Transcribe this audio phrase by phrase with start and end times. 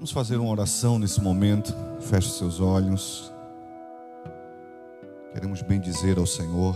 [0.00, 1.74] Vamos fazer uma oração nesse momento.
[2.00, 3.30] Feche seus olhos.
[5.34, 6.74] Queremos bendizer ao Senhor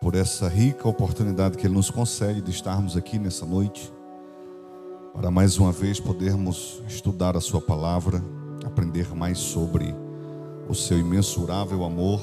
[0.00, 3.92] por essa rica oportunidade que Ele nos concede de estarmos aqui nessa noite,
[5.12, 8.22] para mais uma vez podermos estudar a Sua palavra,
[8.64, 9.92] aprender mais sobre
[10.68, 12.20] o Seu imensurável amor.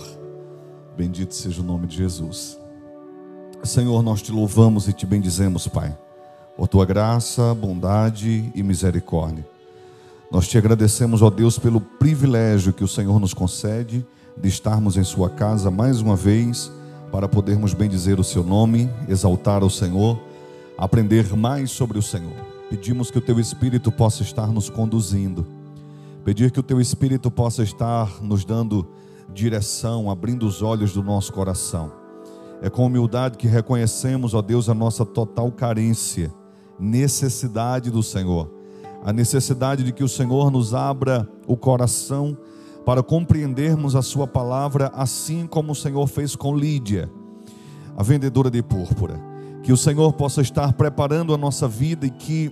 [0.96, 2.58] Bendito seja o nome de Jesus.
[3.66, 6.09] Senhor, nós te louvamos e te bendizemos, Pai
[6.60, 9.48] por tua graça, bondade e misericórdia.
[10.30, 15.04] Nós te agradecemos, ó Deus, pelo privilégio que o Senhor nos concede de estarmos em
[15.06, 16.70] Sua casa mais uma vez,
[17.14, 20.20] para podermos bendizer o Seu nome, exaltar o Senhor,
[20.78, 22.36] aprender mais sobre o Senhor.
[22.70, 25.48] Pedimos que o Teu Espírito possa estar nos conduzindo,
[26.26, 28.86] pedir que o Teu Espírito possa estar nos dando
[29.34, 31.90] direção, abrindo os olhos do nosso coração.
[32.62, 36.38] É com humildade que reconhecemos, ó Deus, a nossa total carência
[36.80, 38.50] necessidade do Senhor,
[39.04, 42.38] a necessidade de que o Senhor nos abra o coração
[42.86, 47.09] para compreendermos a Sua palavra, assim como o Senhor fez com Lídia,
[47.98, 49.20] a vendedora de púrpura.
[49.62, 52.52] Que o Senhor possa estar preparando a nossa vida e que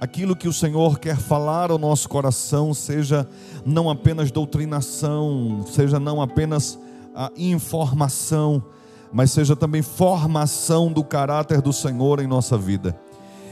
[0.00, 3.28] aquilo que o Senhor quer falar ao nosso coração seja
[3.66, 6.78] não apenas doutrinação, seja não apenas
[7.14, 8.62] a informação,
[9.12, 12.98] mas seja também formação do caráter do Senhor em nossa vida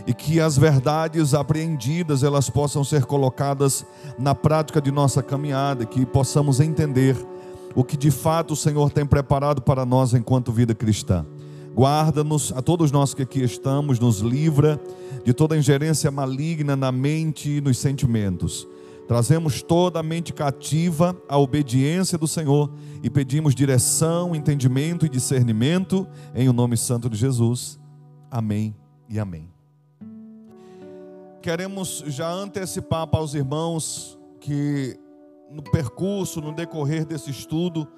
[0.09, 3.85] e que as verdades apreendidas elas possam ser colocadas
[4.19, 7.15] na prática de nossa caminhada, que possamos entender
[7.75, 11.27] o que de fato o Senhor tem preparado para nós enquanto vida cristã.
[11.75, 14.81] Guarda-nos, a todos nós que aqui estamos, nos livra
[15.27, 18.67] de toda ingerência maligna na mente e nos sentimentos.
[19.07, 26.07] Trazemos toda a mente cativa à obediência do Senhor e pedimos direção, entendimento e discernimento
[26.35, 27.79] em o nome santo de Jesus.
[28.31, 28.75] Amém
[29.07, 29.58] e amém
[31.41, 34.99] queremos já antecipar para os irmãos que
[35.51, 37.89] no percurso, no decorrer desse estudo,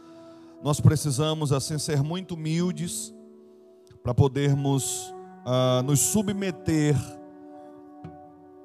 [0.63, 3.15] nós precisamos assim ser muito humildes
[4.03, 5.13] para podermos
[5.45, 6.97] uh, nos submeter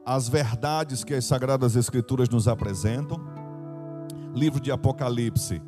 [0.06, 3.20] às verdades que as sagradas escrituras nos apresentam.
[4.34, 5.62] Livro de Apocalipse,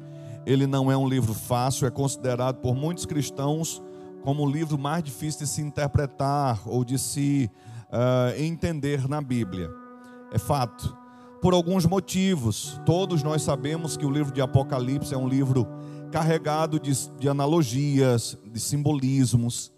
[0.45, 3.81] ele não é um livro fácil, é considerado por muitos cristãos
[4.21, 7.49] como o livro mais difícil de se interpretar ou de se
[7.91, 9.69] uh, entender na Bíblia.
[10.31, 10.95] É fato.
[11.41, 12.79] Por alguns motivos.
[12.85, 15.67] Todos nós sabemos que o livro de Apocalipse é um livro
[16.11, 19.71] carregado de, de analogias, de simbolismos.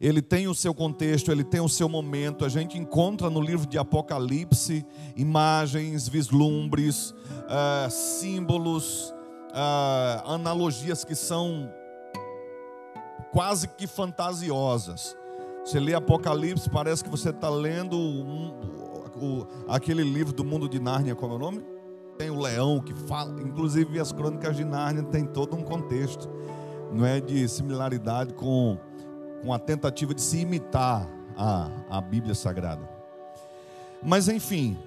[0.00, 2.44] Ele tem o seu contexto, ele tem o seu momento.
[2.44, 4.84] A gente encontra no livro de Apocalipse
[5.16, 9.12] imagens, vislumbres, uh, símbolos,
[9.50, 11.70] uh, analogias que são
[13.32, 15.16] quase que fantasiosas.
[15.64, 21.14] Você lê Apocalipse, parece que você está lendo o, aquele livro do mundo de Nárnia,
[21.14, 21.64] como é o nome?
[22.18, 26.28] Tem o leão que fala, inclusive as crônicas de Nárnia tem todo um contexto,
[26.92, 28.78] não é de similaridade com,
[29.42, 31.06] com a tentativa de se imitar
[31.36, 32.88] a, a Bíblia Sagrada.
[34.02, 34.78] Mas enfim,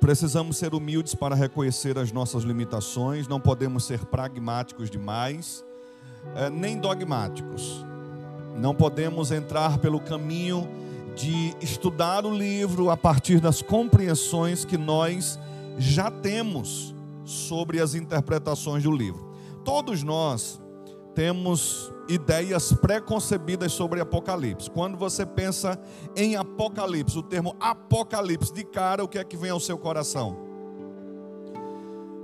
[0.00, 5.64] precisamos ser humildes para reconhecer as nossas limitações, não podemos ser pragmáticos demais,
[6.34, 7.84] é, nem dogmáticos.
[8.56, 10.68] Não podemos entrar pelo caminho
[11.14, 15.38] de estudar o livro a partir das compreensões que nós
[15.78, 16.94] já temos
[17.24, 19.30] sobre as interpretações do livro.
[19.64, 20.60] Todos nós
[21.14, 24.70] temos ideias preconcebidas sobre Apocalipse.
[24.70, 25.78] Quando você pensa
[26.16, 30.36] em Apocalipse, o termo Apocalipse, de cara, o que é que vem ao seu coração?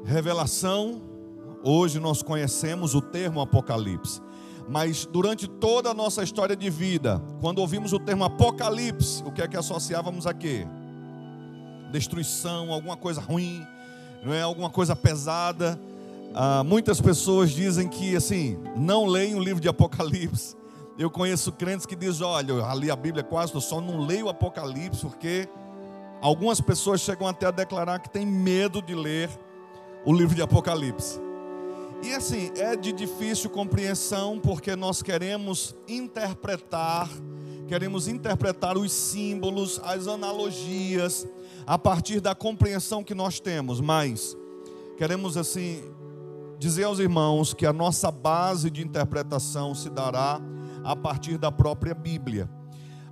[0.05, 1.03] Revelação.
[1.63, 4.21] Hoje nós conhecemos o termo Apocalipse.
[4.69, 9.41] Mas durante toda a nossa história de vida, quando ouvimos o termo apocalipse, o que
[9.41, 10.67] é que associávamos a quê?
[11.93, 13.65] Destruição, alguma coisa ruim,
[14.25, 15.81] não é alguma coisa pesada.
[16.35, 20.57] Ah, muitas pessoas dizem que assim, não leem o livro de Apocalipse.
[20.99, 24.27] Eu conheço crentes que dizem: olha, eu li a Bíblia quase, eu só não leio
[24.27, 25.49] o Apocalipse porque
[26.21, 29.31] algumas pessoas chegam até a declarar que têm medo de ler
[30.05, 31.26] o livro de Apocalipse.
[32.07, 37.11] E assim, é de difícil compreensão porque nós queremos interpretar,
[37.67, 41.27] queremos interpretar os símbolos, as analogias,
[41.67, 44.37] a partir da compreensão que nós temos, mas
[44.97, 45.83] queremos assim
[46.61, 50.41] dizer aos irmãos que a nossa base de interpretação se dará
[50.85, 52.49] a partir da própria Bíblia.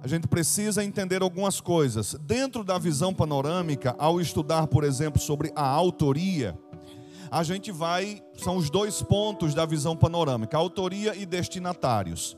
[0.04, 2.14] A gente precisa entender algumas coisas.
[2.20, 6.56] Dentro da visão panorâmica, ao estudar, por exemplo, sobre a autoria,
[7.34, 12.36] a gente vai, são os dois pontos da visão panorâmica, autoria e destinatários.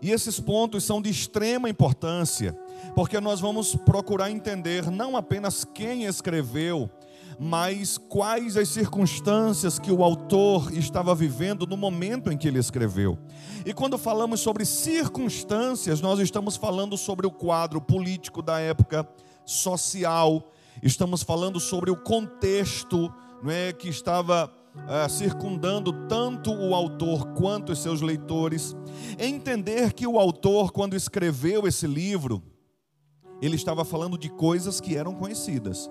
[0.00, 2.56] E esses pontos são de extrema importância,
[2.94, 6.88] porque nós vamos procurar entender não apenas quem escreveu,
[7.36, 13.18] mas quais as circunstâncias que o autor estava vivendo no momento em que ele escreveu.
[13.66, 19.04] E quando falamos sobre circunstâncias, nós estamos falando sobre o quadro político da época,
[19.44, 23.12] social, estamos falando sobre o contexto
[23.42, 24.52] não é, que estava
[24.88, 28.76] é, circundando tanto o autor quanto os seus leitores.
[29.18, 32.42] Entender que o autor, quando escreveu esse livro,
[33.40, 35.90] ele estava falando de coisas que eram conhecidas.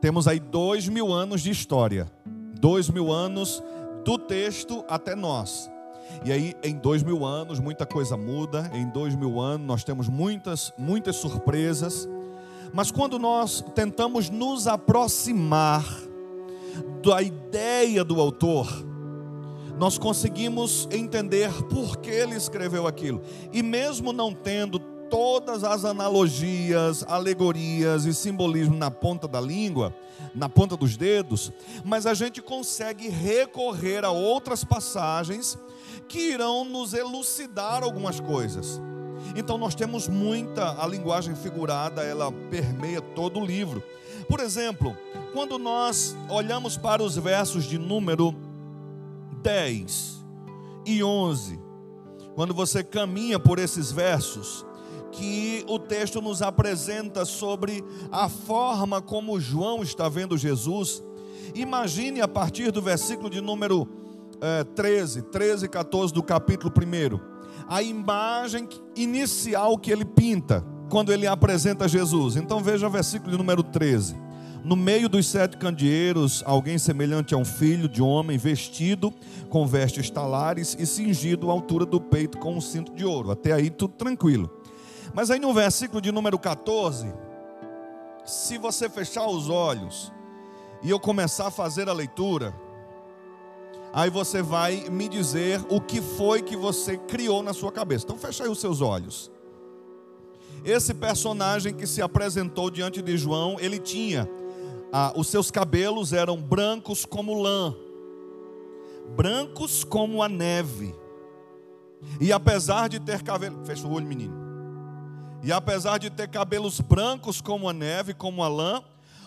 [0.00, 2.10] Temos aí dois mil anos de história,
[2.60, 3.62] dois mil anos
[4.04, 5.70] do texto até nós.
[6.24, 8.70] E aí, em dois mil anos, muita coisa muda.
[8.72, 12.08] Em dois mil anos, nós temos muitas, muitas surpresas.
[12.72, 15.84] Mas quando nós tentamos nos aproximar
[17.02, 18.68] da ideia do autor,
[19.78, 23.22] nós conseguimos entender por que ele escreveu aquilo.
[23.52, 24.78] E mesmo não tendo
[25.10, 29.94] todas as analogias, alegorias e simbolismo na ponta da língua,
[30.34, 31.52] na ponta dos dedos,
[31.84, 35.58] mas a gente consegue recorrer a outras passagens
[36.08, 38.80] que irão nos elucidar algumas coisas.
[39.34, 43.82] Então nós temos muita a linguagem figurada, ela permeia todo o livro.
[44.28, 44.96] Por exemplo,
[45.36, 48.34] quando nós olhamos para os versos de número
[49.42, 50.24] 10
[50.86, 51.60] e 11,
[52.34, 54.64] quando você caminha por esses versos,
[55.12, 61.04] que o texto nos apresenta sobre a forma como João está vendo Jesus.
[61.54, 63.86] Imagine a partir do versículo de número
[64.40, 67.20] é, 13, 13 e 14 do capítulo 1,
[67.68, 68.66] a imagem
[68.96, 72.36] inicial que ele pinta quando ele apresenta Jesus.
[72.36, 74.24] Então veja o versículo de número 13.
[74.66, 79.14] No meio dos sete candeeiros, alguém semelhante a um filho de homem, vestido
[79.48, 83.30] com vestes talares e cingido à altura do peito com um cinto de ouro.
[83.30, 84.50] Até aí tudo tranquilo.
[85.14, 87.14] Mas aí no versículo de número 14,
[88.24, 90.12] se você fechar os olhos
[90.82, 92.52] e eu começar a fazer a leitura,
[93.92, 98.04] aí você vai me dizer o que foi que você criou na sua cabeça.
[98.04, 99.30] Então fecha aí os seus olhos.
[100.64, 104.28] Esse personagem que se apresentou diante de João, ele tinha
[104.98, 107.76] ah, os seus cabelos eram brancos como lã,
[109.14, 110.94] brancos como a neve.
[112.18, 114.34] E apesar de ter cabelo, fecha o olho, menino.
[115.42, 118.82] E apesar de ter cabelos brancos como a neve, como a lã,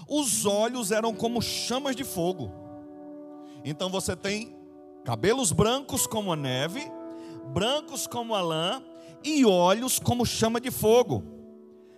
[0.07, 2.51] os olhos eram como chamas de fogo.
[3.63, 4.57] Então você tem
[5.05, 6.81] cabelos brancos como a neve,
[7.53, 8.81] brancos como a lã
[9.23, 11.23] e olhos como chama de fogo.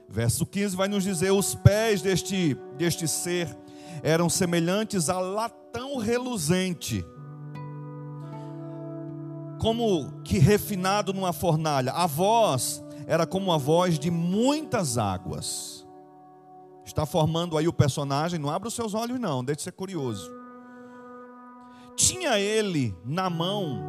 [0.10, 3.61] Verso 15 vai nos dizer: os pés deste, deste ser
[4.04, 7.06] eram semelhantes a latão reluzente,
[9.60, 11.92] como que refinado numa fornalha.
[11.92, 15.86] A voz era como a voz de muitas águas.
[16.84, 20.32] Está formando aí o personagem, não abra os seus olhos, não, deixe ser curioso.
[21.96, 23.84] Tinha ele na mão,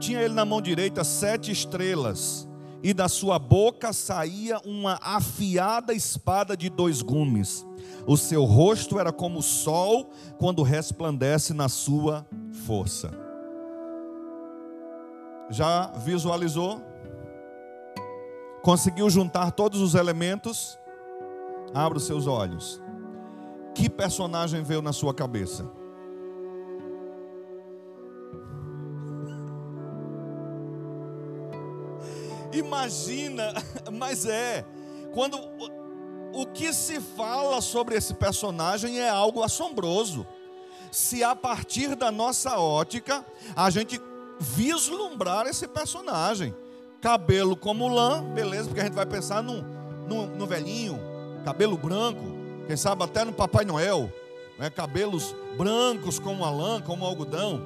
[0.00, 2.48] tinha ele na mão direita sete estrelas,
[2.82, 7.64] e da sua boca saía uma afiada espada de dois gumes.
[8.06, 12.26] O seu rosto era como o sol quando resplandece na sua
[12.66, 13.10] força.
[15.50, 16.80] Já visualizou?
[18.62, 20.78] Conseguiu juntar todos os elementos?
[21.74, 22.80] Abra os seus olhos.
[23.74, 25.68] Que personagem veio na sua cabeça?
[32.52, 33.52] Imagina,
[33.92, 34.64] mas é,
[35.14, 35.38] quando
[36.32, 40.26] o, o que se fala sobre esse personagem é algo assombroso.
[40.90, 43.24] Se a partir da nossa ótica
[43.56, 44.00] a gente
[44.38, 46.54] vislumbrar esse personagem,
[47.00, 49.62] cabelo como lã, beleza, porque a gente vai pensar no,
[50.26, 50.98] no, velhinho,
[51.44, 52.20] cabelo branco,
[52.66, 54.12] quem sabe até no Papai Noel,
[54.58, 54.68] né?
[54.70, 57.60] cabelos brancos como a lã, como algodão.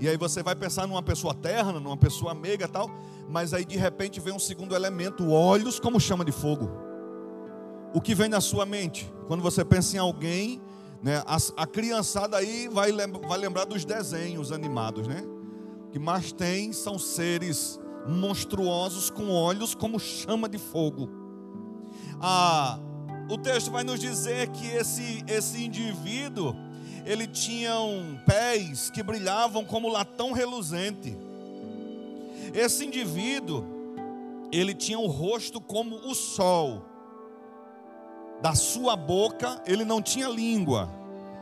[0.00, 2.90] E aí você vai pensar numa pessoa terna, numa pessoa meiga tal,
[3.28, 6.87] mas aí de repente vem um segundo elemento, olhos como chama de fogo.
[7.94, 9.10] O que vem na sua mente?
[9.26, 10.60] Quando você pensa em alguém,
[11.02, 15.22] né, a, a criançada aí vai, vai lembrar dos desenhos animados, né?
[15.86, 21.08] O que mais tem são seres monstruosos com olhos como chama de fogo.
[22.20, 22.78] Ah,
[23.30, 26.54] o texto vai nos dizer que esse, esse indivíduo,
[27.06, 31.16] ele tinha um pés que brilhavam como latão reluzente.
[32.54, 33.64] Esse indivíduo,
[34.50, 36.87] ele tinha um rosto como o sol.
[38.40, 40.88] Da sua boca, ele não tinha língua.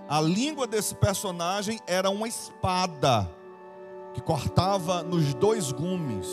[0.08, 3.28] A língua desse personagem era uma espada
[4.14, 6.26] que cortava nos dois gumes.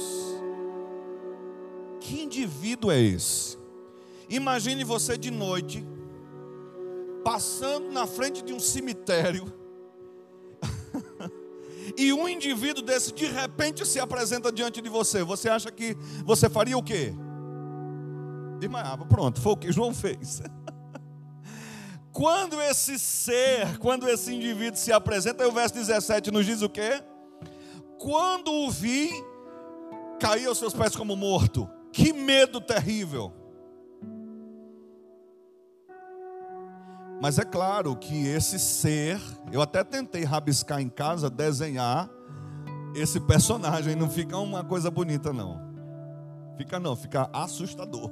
[2.00, 3.58] Que indivíduo é esse?
[4.30, 5.86] Imagine você de noite,
[7.24, 9.52] passando na frente de um cemitério,
[11.98, 15.24] e um indivíduo desse de repente se apresenta diante de você.
[15.24, 17.14] Você acha que você faria o quê?
[18.60, 19.06] Desmaiava.
[19.06, 20.42] Pronto, foi o que João fez.
[22.14, 27.02] Quando esse ser, quando esse indivíduo se apresenta, o verso 17 nos diz o quê?
[27.98, 29.10] Quando o vi,
[30.20, 31.68] caí aos seus pés como morto.
[31.92, 33.34] Que medo terrível.
[37.20, 39.20] Mas é claro que esse ser,
[39.52, 42.10] eu até tentei rabiscar em casa, desenhar
[42.94, 45.60] esse personagem, não fica uma coisa bonita não.
[46.58, 48.12] Fica não, fica assustador.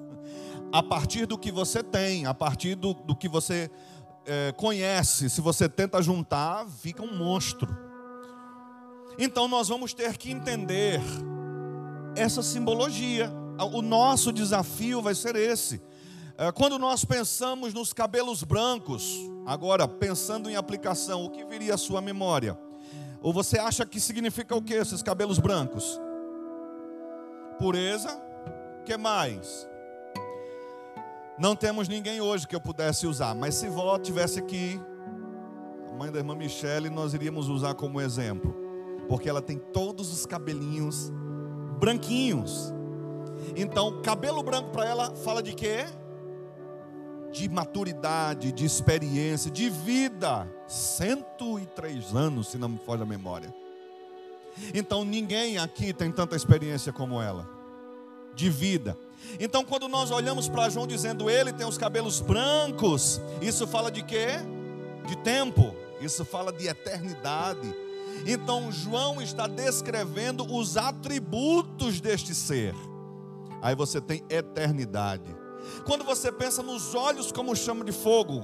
[0.72, 3.70] A partir do que você tem, a partir do, do que você
[4.26, 7.68] é, conhece, se você tenta juntar, fica um monstro.
[9.18, 11.02] Então nós vamos ter que entender
[12.16, 13.32] essa simbologia.
[13.74, 15.82] O nosso desafio vai ser esse.
[16.38, 21.78] É, quando nós pensamos nos cabelos brancos, agora pensando em aplicação, o que viria à
[21.78, 22.58] sua memória?
[23.22, 26.00] Ou você acha que significa o que esses cabelos brancos?
[27.60, 28.20] Pureza,
[28.86, 29.70] que mais?
[31.38, 34.80] Não temos ninguém hoje que eu pudesse usar, mas se vó tivesse aqui,
[35.90, 38.56] a mãe da irmã Michele, nós iríamos usar como exemplo,
[39.08, 41.12] porque ela tem todos os cabelinhos
[41.80, 42.74] branquinhos.
[43.56, 45.86] Então, cabelo branco para ela fala de quê?
[47.32, 50.48] De maturidade, de experiência, de vida.
[50.68, 53.54] 103 anos, se não me foge a memória.
[54.74, 57.50] Então, ninguém aqui tem tanta experiência como ela,
[58.36, 58.98] de vida.
[59.40, 64.04] Então, quando nós olhamos para João dizendo ele tem os cabelos brancos, isso fala de
[64.04, 64.28] quê?
[65.08, 67.74] De tempo, isso fala de eternidade.
[68.26, 72.76] Então, João está descrevendo os atributos deste ser.
[73.62, 75.36] Aí você tem eternidade.
[75.86, 78.44] Quando você pensa nos olhos como chama de fogo,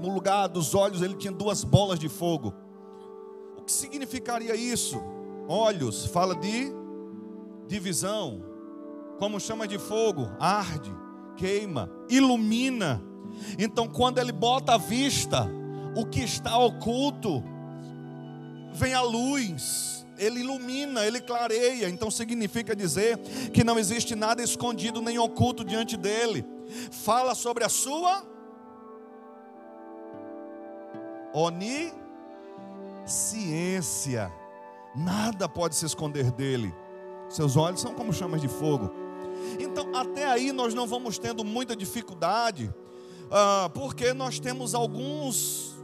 [0.00, 2.54] no lugar dos olhos ele tinha duas bolas de fogo.
[3.56, 5.00] O que significaria isso?
[5.48, 6.72] Olhos fala de
[7.66, 8.42] divisão,
[9.18, 10.94] como chama de fogo, arde,
[11.36, 13.02] queima, ilumina.
[13.58, 15.48] Então, quando ele bota à vista
[15.96, 17.42] o que está oculto,
[18.72, 21.88] vem a luz, ele ilumina, ele clareia.
[21.88, 23.18] Então, significa dizer
[23.52, 26.44] que não existe nada escondido nem oculto diante dele.
[26.90, 28.22] Fala sobre a sua
[33.04, 34.32] onisciência.
[34.94, 36.74] Nada pode se esconder dele.
[37.28, 39.07] Seus olhos são como chamas de fogo.
[39.58, 42.72] Então, até aí nós não vamos tendo muita dificuldade,
[43.26, 45.76] uh, porque nós temos alguns,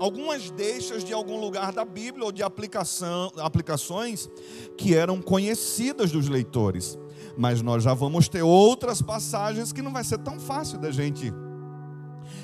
[0.00, 4.28] algumas deixas de algum lugar da Bíblia ou de aplicação, aplicações
[4.76, 6.98] que eram conhecidas dos leitores.
[7.36, 11.32] Mas nós já vamos ter outras passagens que não vai ser tão fácil da gente.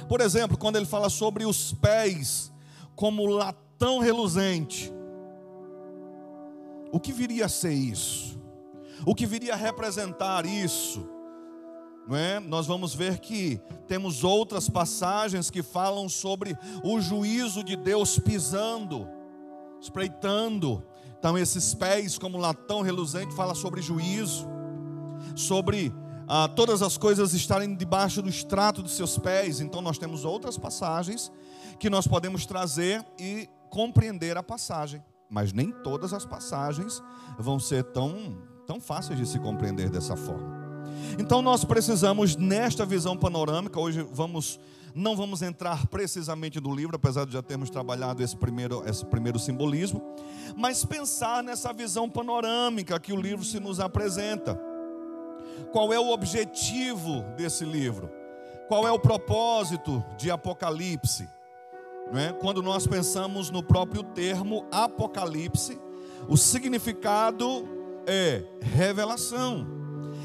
[0.08, 2.52] Por exemplo, quando ele fala sobre os pés
[2.98, 4.92] como latão reluzente.
[6.90, 8.37] O que viria a ser isso?
[9.04, 11.08] O que viria a representar isso.
[12.08, 12.40] Não é?
[12.40, 19.06] Nós vamos ver que temos outras passagens que falam sobre o juízo de Deus pisando,
[19.78, 20.82] espreitando.
[21.18, 24.46] Então, esses pés, como latão reluzente, fala sobre juízo,
[25.36, 25.92] sobre
[26.26, 29.60] ah, todas as coisas estarem debaixo do extrato dos seus pés.
[29.60, 31.30] Então, nós temos outras passagens
[31.78, 37.02] que nós podemos trazer e compreender a passagem, mas nem todas as passagens
[37.38, 40.58] vão ser tão tão fáceis de se compreender dessa forma.
[41.18, 44.60] Então nós precisamos nesta visão panorâmica, hoje vamos
[44.94, 49.38] não vamos entrar precisamente no livro, apesar de já termos trabalhado esse primeiro, esse primeiro
[49.38, 50.02] simbolismo,
[50.54, 54.60] mas pensar nessa visão panorâmica que o livro se nos apresenta.
[55.72, 58.10] Qual é o objetivo desse livro?
[58.66, 61.28] Qual é o propósito de Apocalipse?
[62.12, 62.32] É?
[62.32, 65.80] Quando nós pensamos no próprio termo Apocalipse,
[66.28, 67.77] o significado
[68.08, 69.66] é revelação.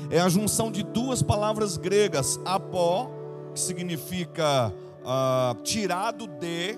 [0.10, 3.12] É a junção de duas palavras gregas, apó,
[3.54, 6.78] que significa uh, tirado de,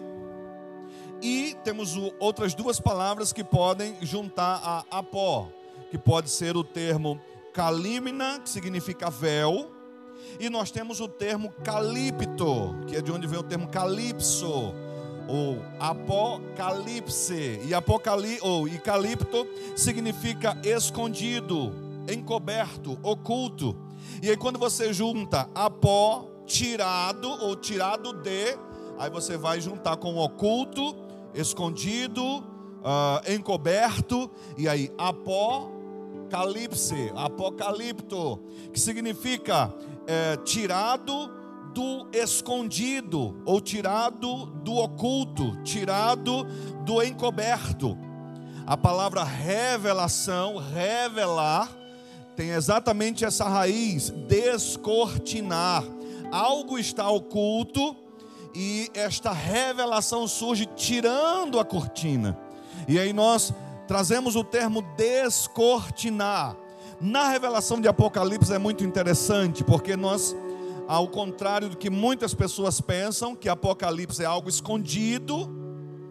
[1.22, 5.50] e temos outras duas palavras que podem juntar a apó,
[5.90, 7.20] que pode ser o termo
[7.54, 9.72] calímina, que significa véu,
[10.40, 14.74] e nós temos o termo calipto, que é de onde vem o termo calipso,
[15.28, 17.60] ou apocalipse.
[17.66, 21.74] E apocali, ou e calipto significa escondido,
[22.12, 23.76] encoberto, oculto.
[24.22, 28.58] E aí quando você junta apó, tirado ou tirado de,
[28.98, 30.96] aí você vai juntar com oculto,
[31.34, 35.76] escondido, uh, encoberto, e aí apó
[36.30, 38.40] Calipse, apocalipto,
[38.74, 39.74] que significa
[40.08, 41.32] é, tirado
[41.76, 46.46] do escondido, ou tirado do oculto, tirado
[46.86, 47.98] do encoberto.
[48.66, 51.70] A palavra revelação, revelar,
[52.38, 55.84] tem exatamente essa raiz, descortinar.
[56.32, 57.94] Algo está oculto
[58.56, 62.40] e esta revelação surge tirando a cortina.
[62.88, 63.54] E aí nós
[63.86, 66.56] trazemos o termo descortinar.
[67.02, 70.36] Na revelação de Apocalipse é muito interessante, porque nós,
[70.88, 75.50] ao contrário do que muitas pessoas pensam, que Apocalipse é algo escondido,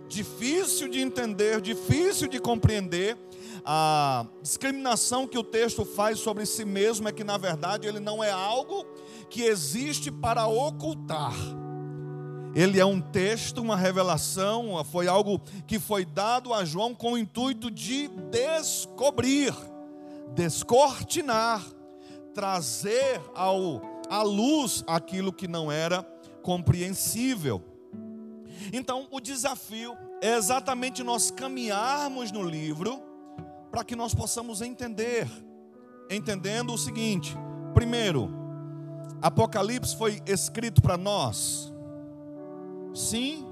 [0.09, 3.17] difícil de entender, difícil de compreender,
[3.65, 8.23] a discriminação que o texto faz sobre si mesmo é que, na verdade, ele não
[8.23, 8.85] é algo
[9.31, 11.35] que existe para ocultar.
[12.55, 17.19] Ele é um texto, uma revelação, foi algo que foi dado a João com o
[17.19, 19.53] intuito de descobrir,
[20.35, 21.65] descortinar,
[22.33, 23.81] trazer ao,
[24.15, 26.03] à luz aquilo que não era
[26.43, 27.63] compreensível.
[28.73, 33.03] Então, o desafio é exatamente nós caminharmos no livro
[33.73, 35.29] para que nós possamos entender,
[36.09, 37.37] entendendo o seguinte:
[37.75, 38.31] primeiro,
[39.21, 41.73] Apocalipse foi escrito para nós,
[42.95, 43.45] sim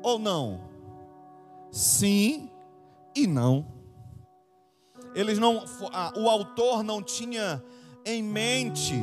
[0.00, 0.60] ou não?
[1.72, 2.48] Sim
[3.16, 3.66] e não.
[5.12, 5.64] Eles não,
[6.16, 7.62] o autor não tinha
[8.04, 8.94] em mente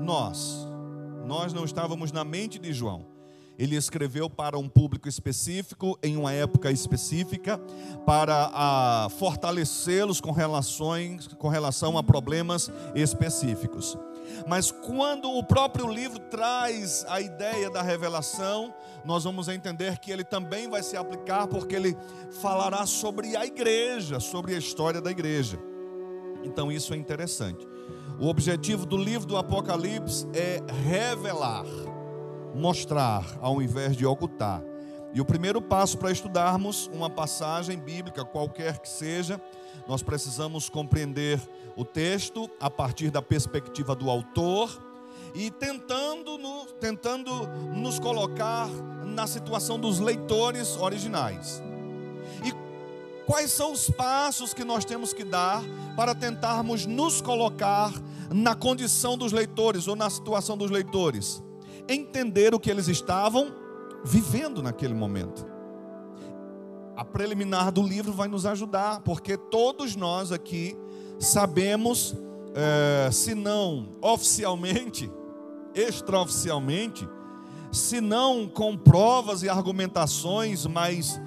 [0.00, 0.66] nós.
[1.26, 3.06] Nós não estávamos na mente de João.
[3.58, 7.58] Ele escreveu para um público específico, em uma época específica,
[8.06, 10.32] para fortalecê-los com,
[11.36, 13.98] com relação a problemas específicos.
[14.46, 18.72] Mas quando o próprio livro traz a ideia da revelação,
[19.04, 21.96] nós vamos entender que ele também vai se aplicar, porque ele
[22.40, 25.58] falará sobre a igreja, sobre a história da igreja.
[26.44, 27.66] Então isso é interessante.
[28.18, 31.64] O objetivo do livro do Apocalipse é revelar
[32.54, 34.62] mostrar ao invés de ocultar.
[35.14, 39.40] E o primeiro passo para estudarmos uma passagem bíblica, qualquer que seja,
[39.86, 41.40] nós precisamos compreender
[41.76, 44.86] o texto a partir da perspectiva do autor
[45.34, 48.68] e tentando, no, tentando nos colocar
[49.04, 51.62] na situação dos leitores originais.
[53.28, 55.62] Quais são os passos que nós temos que dar
[55.94, 57.92] para tentarmos nos colocar
[58.32, 61.40] na condição dos leitores ou na situação dos leitores?
[61.88, 63.50] entender o que eles estavam
[64.04, 65.46] vivendo naquele momento.
[66.94, 70.76] A preliminar do livro vai nos ajudar, porque todos nós aqui
[71.18, 72.14] sabemos,
[72.54, 75.10] é, se não oficialmente,
[75.74, 77.08] extraoficialmente,
[77.72, 81.20] se não com provas e argumentações, mas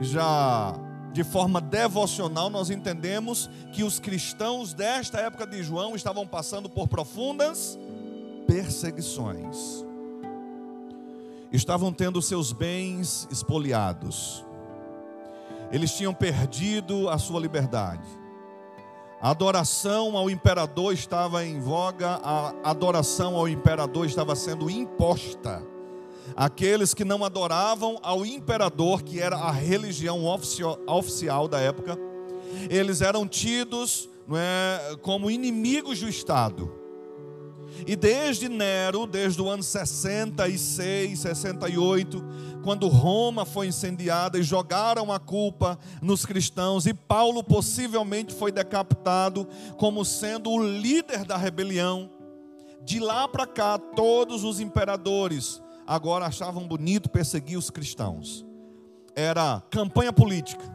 [0.00, 0.78] já
[1.14, 6.88] de forma devocional, nós entendemos que os cristãos desta época de João estavam passando por
[6.88, 7.78] profundas
[8.46, 9.84] perseguições
[11.56, 14.44] estavam tendo seus bens espoliados.
[15.70, 18.08] Eles tinham perdido a sua liberdade.
[19.20, 25.62] A adoração ao imperador estava em voga, a adoração ao imperador estava sendo imposta.
[26.36, 30.24] Aqueles que não adoravam ao imperador, que era a religião
[30.86, 31.96] oficial da época,
[32.68, 36.84] eles eram tidos não é, como inimigos do Estado.
[37.86, 42.24] E desde Nero, desde o ano 66, 68,
[42.62, 49.46] quando Roma foi incendiada e jogaram a culpa nos cristãos, e Paulo possivelmente foi decapitado
[49.76, 52.10] como sendo o líder da rebelião,
[52.82, 58.44] de lá para cá, todos os imperadores agora achavam bonito perseguir os cristãos.
[59.14, 60.74] Era campanha política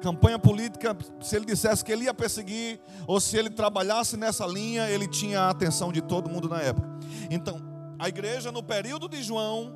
[0.00, 4.88] campanha política, se ele dissesse que ele ia perseguir, ou se ele trabalhasse nessa linha,
[4.88, 6.88] ele tinha a atenção de todo mundo na época.
[7.30, 7.60] Então,
[7.98, 9.74] a igreja no período de João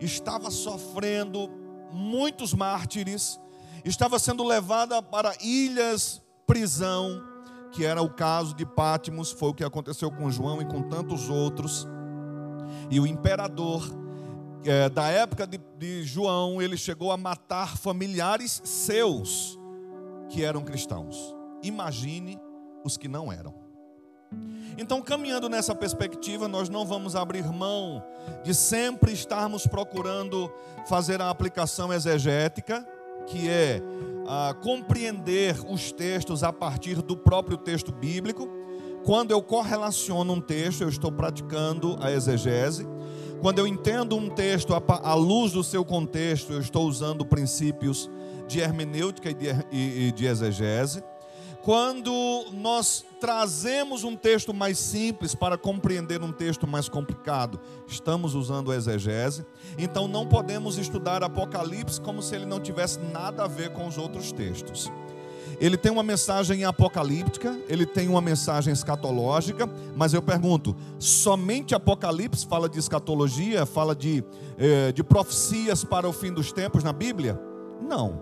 [0.00, 1.50] estava sofrendo
[1.92, 3.38] muitos mártires,
[3.84, 7.22] estava sendo levada para ilhas, prisão,
[7.72, 11.28] que era o caso de Pátimos, foi o que aconteceu com João e com tantos
[11.28, 11.86] outros.
[12.92, 13.82] E o imperador
[14.66, 19.58] é, da época de, de João, ele chegou a matar familiares seus
[20.28, 21.34] que eram cristãos.
[21.62, 22.38] Imagine
[22.84, 23.54] os que não eram.
[24.76, 28.04] Então, caminhando nessa perspectiva, nós não vamos abrir mão
[28.44, 30.52] de sempre estarmos procurando
[30.86, 32.86] fazer a aplicação exegética,
[33.26, 33.80] que é
[34.28, 38.61] ah, compreender os textos a partir do próprio texto bíblico.
[39.04, 42.86] Quando eu correlaciono um texto, eu estou praticando a exegese.
[43.40, 48.08] Quando eu entendo um texto à luz do seu contexto, eu estou usando princípios
[48.46, 49.30] de hermenêutica
[49.72, 51.02] e de, exegese.
[51.62, 52.12] Quando
[52.52, 58.76] nós trazemos um texto mais simples para compreender um texto mais complicado, estamos usando a
[58.76, 59.44] exegese.
[59.76, 63.98] Então não podemos estudar Apocalipse como se ele não tivesse nada a ver com os
[63.98, 64.90] outros textos.
[65.62, 72.44] Ele tem uma mensagem apocalíptica, ele tem uma mensagem escatológica, mas eu pergunto: somente Apocalipse
[72.44, 74.24] fala de escatologia, fala de,
[74.58, 77.40] eh, de profecias para o fim dos tempos na Bíblia?
[77.80, 78.20] Não.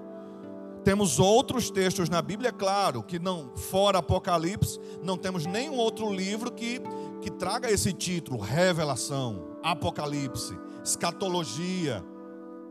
[0.85, 6.53] Temos outros textos na Bíblia, claro, que não, fora Apocalipse, não temos nenhum outro livro
[6.53, 6.79] que,
[7.23, 12.05] que traga esse título, Revelação, Apocalipse, Escatologia.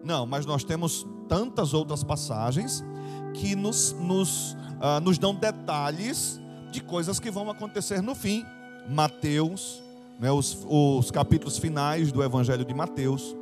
[0.04, 2.84] Não, mas nós temos tantas outras passagens
[3.34, 6.40] que nos, nos, uh, nos dão detalhes
[6.72, 8.46] de coisas que vão acontecer no fim.
[8.88, 9.82] Mateus,
[10.20, 13.36] né, os, os capítulos finais do Evangelho de Mateus.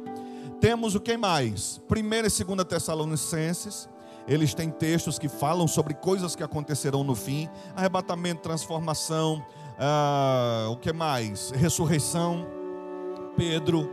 [0.59, 1.81] Temos o que mais?
[1.89, 3.87] 1 e 2 Tessalonicenses
[4.27, 9.43] eles têm textos que falam sobre coisas que acontecerão no fim: arrebatamento, transformação,
[9.79, 11.51] ah, o que mais?
[11.51, 12.45] Ressurreição.
[13.37, 13.89] Pedro,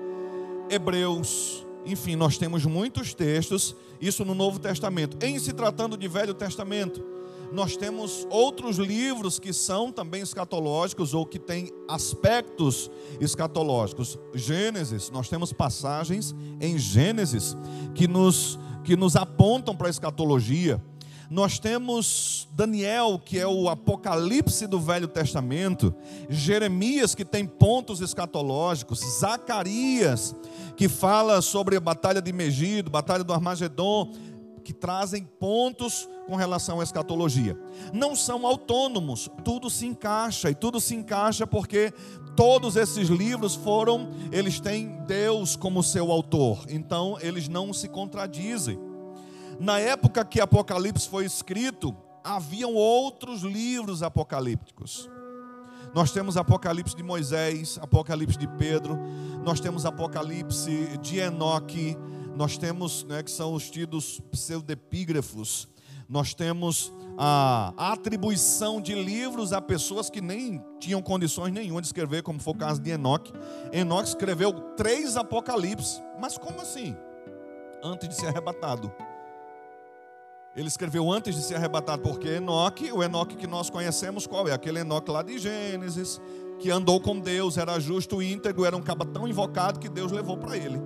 [0.68, 5.16] Hebreus, enfim, nós temos muitos textos, isso no Novo Testamento.
[5.24, 7.04] Em se tratando de Velho Testamento,
[7.52, 14.18] nós temos outros livros que são também escatológicos ou que têm aspectos escatológicos.
[14.34, 17.56] Gênesis, nós temos passagens em Gênesis
[17.94, 20.80] que nos que nos apontam para a escatologia.
[21.30, 25.94] Nós temos Daniel, que é o apocalipse do Velho Testamento,
[26.28, 30.34] Jeremias, que tem pontos escatológicos, Zacarias,
[30.76, 34.12] que fala sobre a batalha de Megido, batalha do Armagedon,
[34.62, 37.58] que trazem pontos com relação à escatologia.
[37.92, 41.92] Não são autônomos, tudo se encaixa, e tudo se encaixa porque
[42.34, 48.78] todos esses livros foram, eles têm Deus como seu autor, então eles não se contradizem.
[49.58, 55.08] Na época que Apocalipse foi escrito, haviam outros livros apocalípticos.
[55.94, 58.98] Nós temos Apocalipse de Moisés, Apocalipse de Pedro,
[59.44, 61.96] nós temos Apocalipse de Enoque,
[62.34, 65.68] nós temos, né, que são os tidos pseudepígrafos,
[66.08, 72.22] nós temos a atribuição de livros a pessoas que nem tinham condições nenhuma de escrever,
[72.22, 73.32] como foi o caso de Enoque.
[73.72, 76.96] Enoque escreveu três Apocalipse, mas como assim?
[77.82, 78.92] Antes de ser arrebatado.
[80.56, 84.52] Ele escreveu antes de ser arrebatado, porque Enoque, o Enoque que nós conhecemos, qual é?
[84.52, 86.20] Aquele Enoque lá de Gênesis,
[86.58, 90.36] que andou com Deus, era justo, íntegro, era um caba tão invocado que Deus levou
[90.36, 90.80] para ele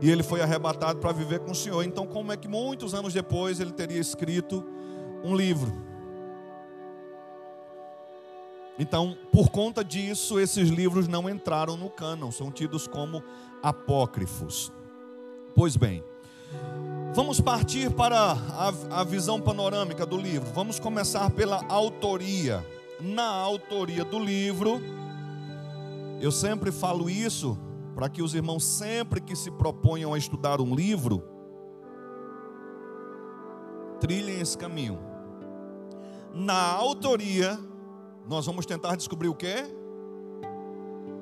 [0.00, 1.82] e ele foi arrebatado para viver com o Senhor.
[1.82, 4.64] Então, como é que muitos anos depois ele teria escrito
[5.24, 5.72] um livro?
[8.78, 13.22] Então, por conta disso, esses livros não entraram no cânon, são tidos como
[13.60, 14.72] apócrifos.
[15.54, 16.04] Pois bem,
[17.14, 20.50] vamos partir para a, a visão panorâmica do livro.
[20.54, 22.64] Vamos começar pela autoria.
[23.00, 24.80] Na autoria do livro,
[26.20, 27.56] eu sempre falo isso
[27.94, 31.22] para que os irmãos, sempre que se proponham a estudar um livro,
[34.00, 34.98] trilhem esse caminho.
[36.32, 37.58] Na autoria,
[38.28, 39.54] nós vamos tentar descobrir o que?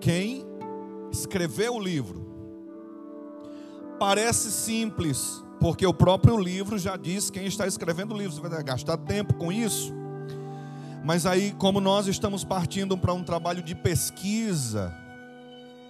[0.00, 0.44] Quem
[1.10, 2.26] escreveu o livro.
[3.98, 8.32] Parece simples, porque o próprio livro já diz quem está escrevendo o livro.
[8.32, 9.92] Você vai gastar tempo com isso.
[11.04, 14.92] Mas aí, como nós estamos partindo para um trabalho de pesquisa,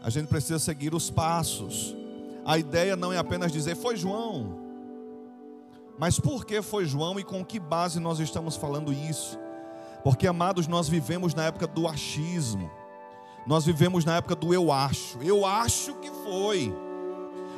[0.02, 1.96] a gente precisa seguir os passos.
[2.44, 4.66] A ideia não é apenas dizer foi João,
[5.98, 9.38] mas por que foi João e com que base nós estamos falando isso?
[10.04, 12.70] Porque, amados, nós vivemos na época do achismo,
[13.46, 16.72] nós vivemos na época do eu acho, eu acho que foi.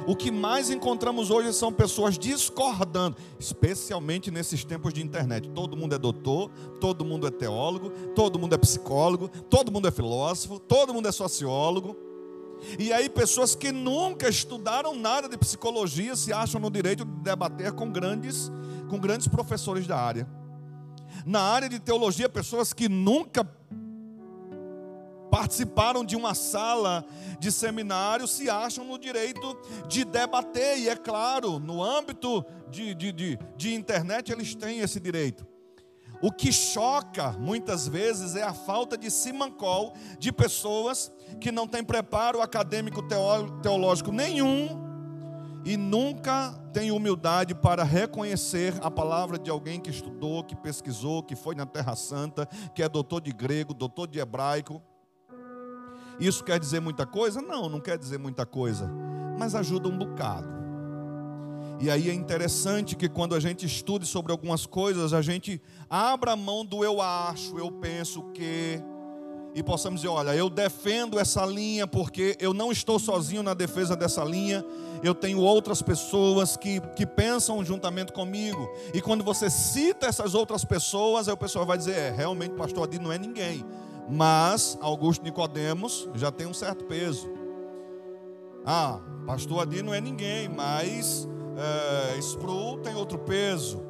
[0.07, 5.49] O que mais encontramos hoje são pessoas discordando, especialmente nesses tempos de internet.
[5.51, 9.91] Todo mundo é doutor, todo mundo é teólogo, todo mundo é psicólogo, todo mundo é
[9.91, 11.97] filósofo, todo mundo é sociólogo.
[12.79, 17.73] E aí, pessoas que nunca estudaram nada de psicologia se acham no direito de debater
[17.73, 18.51] com grandes,
[18.89, 20.29] com grandes professores da área.
[21.25, 23.45] Na área de teologia, pessoas que nunca
[25.31, 27.05] participaram de uma sala
[27.39, 29.57] de seminário se acham no direito
[29.89, 34.99] de debater, e é claro, no âmbito de, de, de, de internet, eles têm esse
[34.99, 35.47] direito.
[36.21, 41.85] O que choca muitas vezes é a falta de simancol de pessoas que não têm
[41.85, 43.03] preparo acadêmico
[43.63, 44.89] teológico nenhum
[45.65, 51.37] e nunca têm humildade para reconhecer a palavra de alguém que estudou, que pesquisou, que
[51.37, 54.83] foi na Terra Santa, que é doutor de grego, doutor de hebraico.
[56.19, 57.41] Isso quer dizer muita coisa?
[57.41, 58.91] Não, não quer dizer muita coisa,
[59.39, 60.59] mas ajuda um bocado.
[61.81, 66.35] E aí é interessante que quando a gente estude sobre algumas coisas, a gente abra
[66.35, 68.83] mão do eu acho, eu penso que
[69.55, 73.97] e possamos dizer: olha, eu defendo essa linha porque eu não estou sozinho na defesa
[73.97, 74.65] dessa linha,
[75.03, 78.69] eu tenho outras pessoas que, que pensam juntamente comigo.
[78.93, 82.85] E quando você cita essas outras pessoas, aí o pessoal vai dizer: é, realmente, pastor
[82.85, 83.65] Adi não é ninguém.
[84.09, 87.29] Mas Augusto Nicodemos já tem um certo peso.
[88.65, 92.19] Ah, pastor Adi não é ninguém, mas é,
[92.83, 93.83] tem outro peso.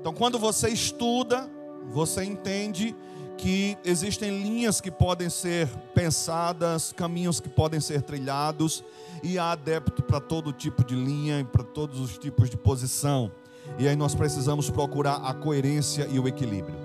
[0.00, 1.48] Então, quando você estuda,
[1.90, 2.94] você entende
[3.38, 8.84] que existem linhas que podem ser pensadas, caminhos que podem ser trilhados,
[9.22, 13.30] e há adepto para todo tipo de linha e para todos os tipos de posição.
[13.78, 16.76] E aí nós precisamos procurar a coerência e o equilíbrio.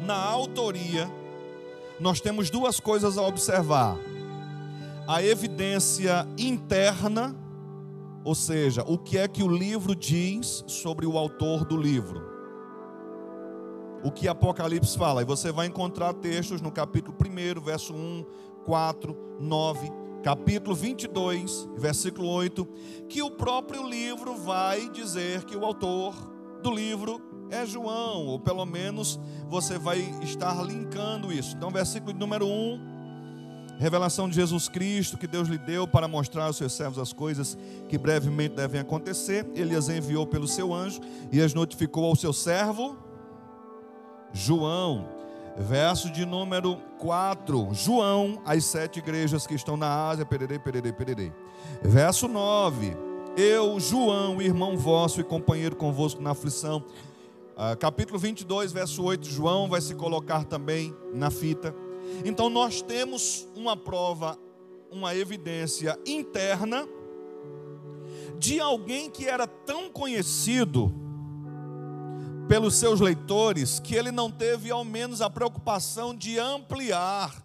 [0.00, 1.10] Na autoria,
[2.00, 3.96] nós temos duas coisas a observar:
[5.06, 7.36] a evidência interna,
[8.24, 12.30] ou seja, o que é que o livro diz sobre o autor do livro
[14.02, 15.22] o que Apocalipse fala.
[15.22, 18.24] E você vai encontrar textos no capítulo 1, verso 1,
[18.64, 22.66] 4, 9, capítulo 22, versículo 8,
[23.08, 26.14] que o próprio livro vai dizer que o autor
[26.62, 31.56] do livro é João, ou pelo menos você vai estar linkando isso.
[31.56, 32.90] Então, versículo número 1.
[33.78, 37.56] Revelação de Jesus Cristo que Deus lhe deu para mostrar aos seus servos as coisas
[37.88, 39.46] que brevemente devem acontecer.
[39.54, 41.00] Ele as enviou pelo seu anjo
[41.32, 43.10] e as notificou ao seu servo
[44.32, 45.08] João,
[45.56, 47.68] verso de número 4.
[47.72, 51.32] João, as sete igrejas que estão na Ásia, pererei, pererei, pererei.
[51.82, 52.96] Verso 9.
[53.36, 56.84] Eu, João, irmão vosso e companheiro convosco na aflição.
[57.62, 59.28] Ah, capítulo 22, verso 8.
[59.28, 61.74] João vai se colocar também na fita.
[62.24, 64.38] Então nós temos uma prova,
[64.90, 66.88] uma evidência interna
[68.38, 70.90] de alguém que era tão conhecido
[72.48, 77.44] pelos seus leitores que ele não teve ao menos a preocupação de ampliar.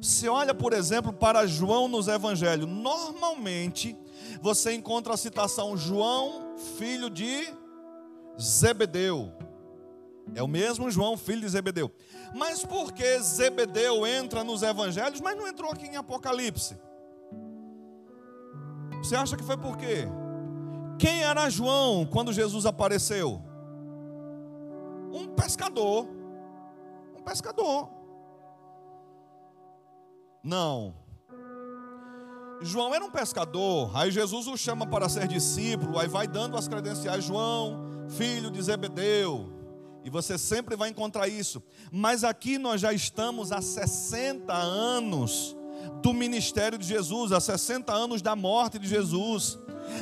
[0.00, 3.96] Se olha, por exemplo, para João nos evangelhos, normalmente
[4.40, 7.52] você encontra a citação João, filho de
[8.40, 9.47] Zebedeu.
[10.34, 11.90] É o mesmo João, filho de Zebedeu.
[12.34, 16.76] Mas por que Zebedeu entra nos evangelhos, mas não entrou aqui em Apocalipse?
[19.02, 20.06] Você acha que foi por quê?
[20.98, 23.48] Quem era João quando Jesus apareceu?
[25.12, 26.06] um pescador.
[27.16, 27.88] Um pescador.
[30.42, 30.94] Não.
[32.60, 36.66] João era um pescador, aí Jesus o chama para ser discípulo, aí vai dando as
[36.66, 39.52] credenciais, João, filho de Zebedeu,
[40.04, 41.62] e você sempre vai encontrar isso.
[41.90, 45.56] Mas aqui nós já estamos há 60 anos
[46.02, 49.58] do ministério de Jesus, há 60 anos da morte de Jesus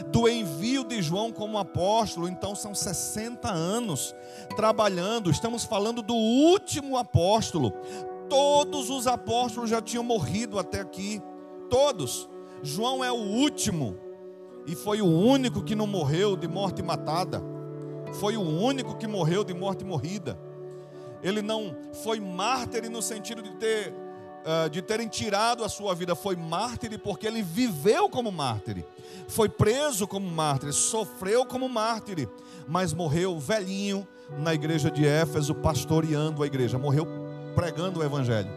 [0.09, 4.15] do envio de João como apóstolo, então são 60 anos
[4.57, 7.73] trabalhando, estamos falando do último apóstolo.
[8.29, 11.21] Todos os apóstolos já tinham morrido até aqui,
[11.71, 12.29] todos.
[12.63, 13.97] João é o último
[14.67, 17.43] e foi o único que não morreu de morte matada.
[18.15, 20.39] Foi o único que morreu de morte morrida.
[21.23, 23.93] Ele não foi mártir no sentido de ter
[24.47, 28.85] uh, de terem tirado a sua vida, foi mártir porque ele viveu como mártir,
[29.27, 32.29] foi preso como mártir, sofreu como mártir,
[32.67, 34.07] mas morreu velhinho
[34.39, 37.07] na igreja de Éfeso, pastoreando a igreja, morreu
[37.55, 38.51] pregando o evangelho.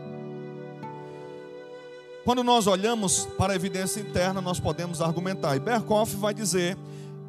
[2.23, 5.55] Quando nós olhamos para a evidência interna, nós podemos argumentar.
[5.55, 6.77] E Berkoff vai dizer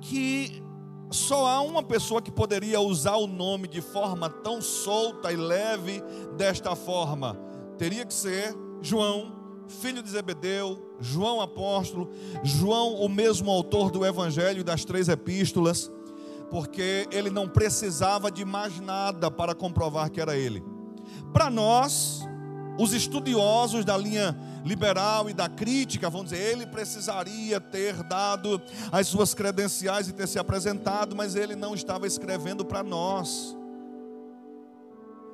[0.00, 0.62] que
[1.10, 6.02] só há uma pessoa que poderia usar o nome de forma tão solta e leve
[6.36, 9.32] desta forma teria que ser João,
[9.66, 12.10] filho de Zebedeu, João apóstolo,
[12.44, 15.90] João, o mesmo autor do evangelho e das três epístolas,
[16.50, 20.62] porque ele não precisava de mais nada para comprovar que era ele.
[21.32, 22.19] Para nós,
[22.80, 29.06] os estudiosos da linha liberal e da crítica vão dizer, ele precisaria ter dado as
[29.06, 33.54] suas credenciais e ter se apresentado, mas ele não estava escrevendo para nós.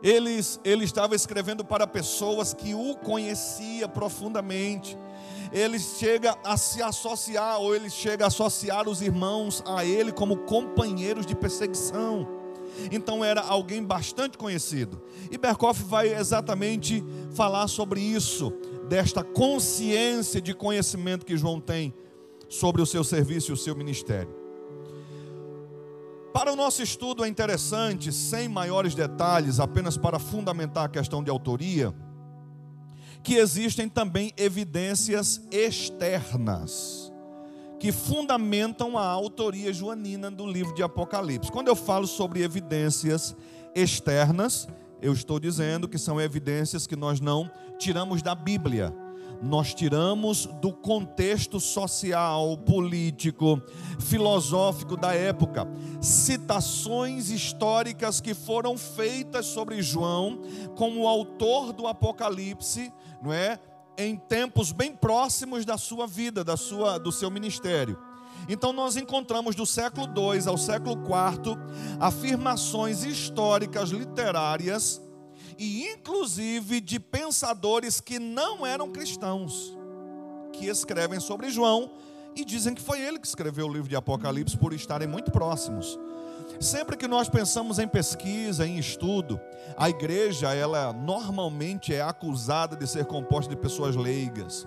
[0.03, 4.99] Ele, ele estava escrevendo para pessoas que o conhecia profundamente.
[5.53, 10.39] Ele chega a se associar, ou ele chega a associar os irmãos a ele como
[10.39, 12.36] companheiros de perseguição.
[12.91, 15.03] Então era alguém bastante conhecido.
[15.31, 17.03] E Berkoff vai exatamente
[17.35, 18.53] falar sobre isso,
[18.89, 21.95] desta consciência de conhecimento que João tem
[22.49, 24.35] sobre o seu serviço e o seu ministério.
[26.33, 31.31] Para o nosso estudo é interessante, sem maiores detalhes, apenas para fundamentar a questão de
[31.31, 31.95] autoria,
[33.23, 37.06] que existem também evidências externas
[37.79, 41.53] que fundamentam a autoria joanina do livro de Apocalipse.
[41.53, 43.37] Quando eu falo sobre evidências
[43.75, 44.67] externas,
[45.01, 48.95] eu estou dizendo que são evidências que nós não tiramos da Bíblia.
[49.43, 53.61] Nós tiramos do contexto social, político,
[54.01, 55.69] filosófico da época,
[56.01, 60.41] citações históricas que foram feitas sobre João
[60.75, 62.91] como autor do Apocalipse,
[63.23, 63.59] não é?
[63.99, 67.99] Em tempos bem próximos da sua vida, da sua do seu ministério.
[68.49, 71.57] Então nós encontramos do século II ao século IV
[71.99, 75.01] afirmações históricas literárias
[75.59, 79.77] e inclusive de pensadores que não eram cristãos,
[80.53, 81.91] que escrevem sobre João
[82.37, 85.99] e dizem que foi ele que escreveu o livro de Apocalipse por estarem muito próximos.
[86.61, 89.41] Sempre que nós pensamos em pesquisa, em estudo,
[89.77, 94.67] a igreja, ela normalmente é acusada de ser composta de pessoas leigas,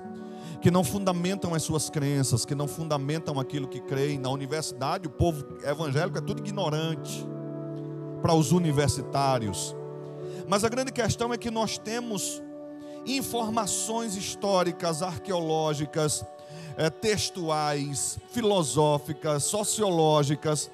[0.61, 4.19] que não fundamentam as suas crenças, que não fundamentam aquilo que creem.
[4.19, 7.27] Na universidade, o povo evangélico é tudo ignorante.
[8.21, 9.73] Para os universitários,
[10.45, 12.43] mas a grande questão é que nós temos
[13.05, 16.25] informações históricas, arqueológicas,
[16.75, 20.69] é, textuais, filosóficas, sociológicas,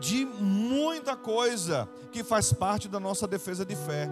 [0.00, 4.08] de muita coisa que faz parte da nossa defesa de fé.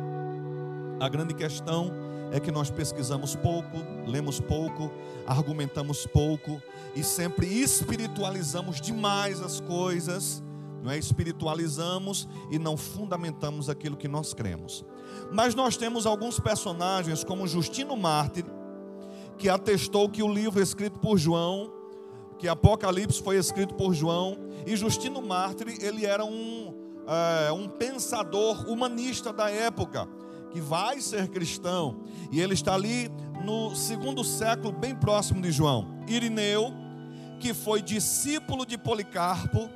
[1.00, 1.92] A grande questão
[2.30, 4.90] é que nós pesquisamos pouco, lemos pouco,
[5.26, 6.60] argumentamos pouco
[6.94, 10.42] e sempre espiritualizamos demais as coisas,
[10.82, 10.98] não é?
[10.98, 14.84] Espiritualizamos e não fundamentamos aquilo que nós cremos.
[15.32, 18.44] Mas nós temos alguns personagens, como Justino Mártir,
[19.38, 21.72] que atestou que o livro escrito por João,
[22.38, 26.74] que Apocalipse foi escrito por João, e Justino Mártir, ele era um,
[27.06, 30.08] é, um pensador humanista da época,
[30.50, 33.10] que vai ser cristão, e ele está ali
[33.44, 35.86] no segundo século, bem próximo de João.
[36.08, 36.72] Irineu,
[37.40, 39.68] que foi discípulo de Policarpo,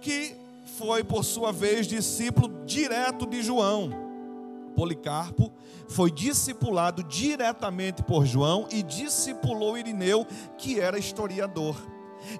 [0.00, 0.36] que
[0.78, 4.11] foi, por sua vez, discípulo direto de João.
[4.72, 5.52] Policarpo
[5.88, 10.26] foi discipulado diretamente por João e discipulou Irineu,
[10.58, 11.76] que era historiador.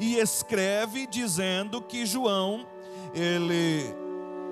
[0.01, 2.67] E escreve dizendo que João,
[3.15, 3.95] ele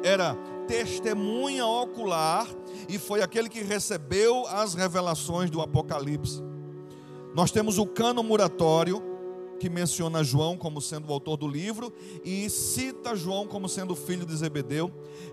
[0.03, 0.35] era
[0.67, 2.47] testemunha ocular
[2.89, 6.43] e foi aquele que recebeu as revelações do Apocalipse.
[7.35, 9.03] Nós temos o cano muratório,
[9.61, 11.93] que menciona João como sendo o autor do livro
[12.25, 14.91] e cita João como sendo filho de Zebedeu.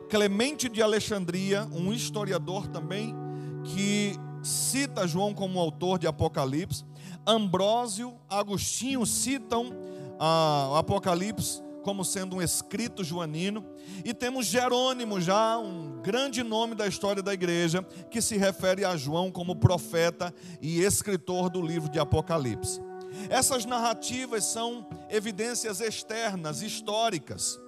[0.09, 3.15] Clemente de Alexandria, um historiador também,
[3.63, 6.83] que cita João como autor de Apocalipse.
[7.25, 9.71] Ambrósio, Agostinho citam
[10.19, 13.63] o Apocalipse como sendo um escrito joanino.
[14.03, 18.97] E temos Jerônimo, já um grande nome da história da igreja, que se refere a
[18.97, 22.81] João como profeta e escritor do livro de Apocalipse.
[23.29, 27.59] Essas narrativas são evidências externas, históricas.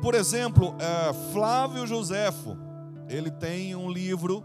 [0.00, 2.56] Por exemplo, é, Flávio Joséfo,
[3.08, 4.44] ele tem um livro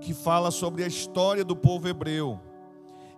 [0.00, 2.40] que fala sobre a história do povo hebreu.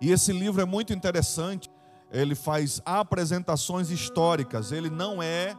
[0.01, 1.69] E esse livro é muito interessante.
[2.11, 4.71] Ele faz apresentações históricas.
[4.71, 5.55] Ele não é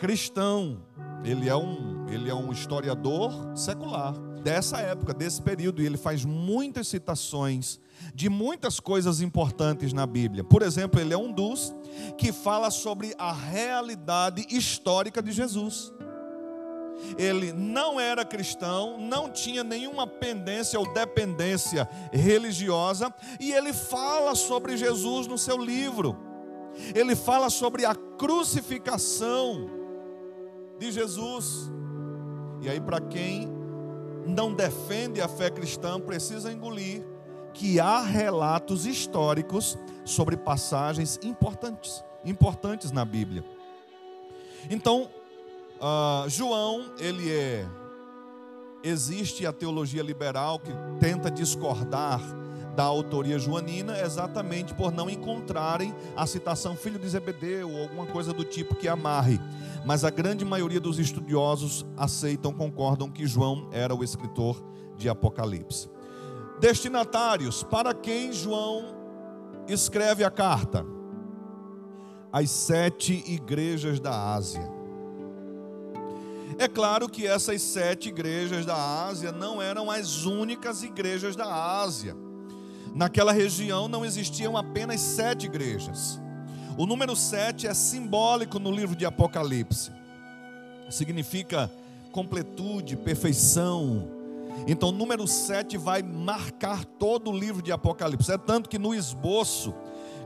[0.00, 0.82] cristão.
[1.22, 5.82] Ele é um, ele é um historiador secular dessa época, desse período.
[5.82, 7.78] E ele faz muitas citações
[8.14, 10.42] de muitas coisas importantes na Bíblia.
[10.42, 11.74] Por exemplo, ele é um dos
[12.16, 15.92] que fala sobre a realidade histórica de Jesus.
[17.18, 24.76] Ele não era cristão, não tinha nenhuma pendência ou dependência religiosa, e ele fala sobre
[24.76, 26.16] Jesus no seu livro.
[26.94, 29.79] Ele fala sobre a crucificação
[30.80, 31.70] de Jesus.
[32.62, 33.48] E aí, para quem
[34.26, 37.04] não defende a fé cristã, precisa engolir
[37.52, 43.44] que há relatos históricos sobre passagens importantes, importantes na Bíblia.
[44.70, 45.10] Então,
[45.76, 47.66] uh, João, ele é.
[48.82, 52.18] Existe a teologia liberal que tenta discordar
[52.74, 58.32] da autoria joanina exatamente por não encontrarem a citação filho de Zebedeu ou alguma coisa
[58.32, 59.40] do tipo que amarre.
[59.84, 64.62] Mas a grande maioria dos estudiosos aceitam, concordam que João era o escritor
[64.96, 65.88] de Apocalipse.
[66.60, 68.84] Destinatários, para quem João
[69.66, 70.84] escreve a carta?
[72.32, 74.70] As sete igrejas da Ásia.
[76.58, 81.46] É claro que essas sete igrejas da Ásia não eram as únicas igrejas da
[81.80, 82.14] Ásia.
[82.94, 86.20] Naquela região não existiam apenas sete igrejas.
[86.76, 89.92] O número sete é simbólico no livro de Apocalipse.
[90.88, 91.70] Significa
[92.10, 94.20] completude, perfeição,
[94.66, 98.32] então, número 7 vai marcar todo o livro de Apocalipse.
[98.32, 99.74] É tanto que no esboço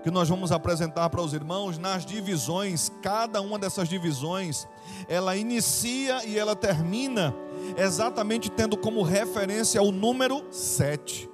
[0.03, 4.67] que nós vamos apresentar para os irmãos nas divisões, cada uma dessas divisões,
[5.09, 7.35] ela inicia e ela termina
[7.77, 11.31] exatamente tendo como referência o número 7.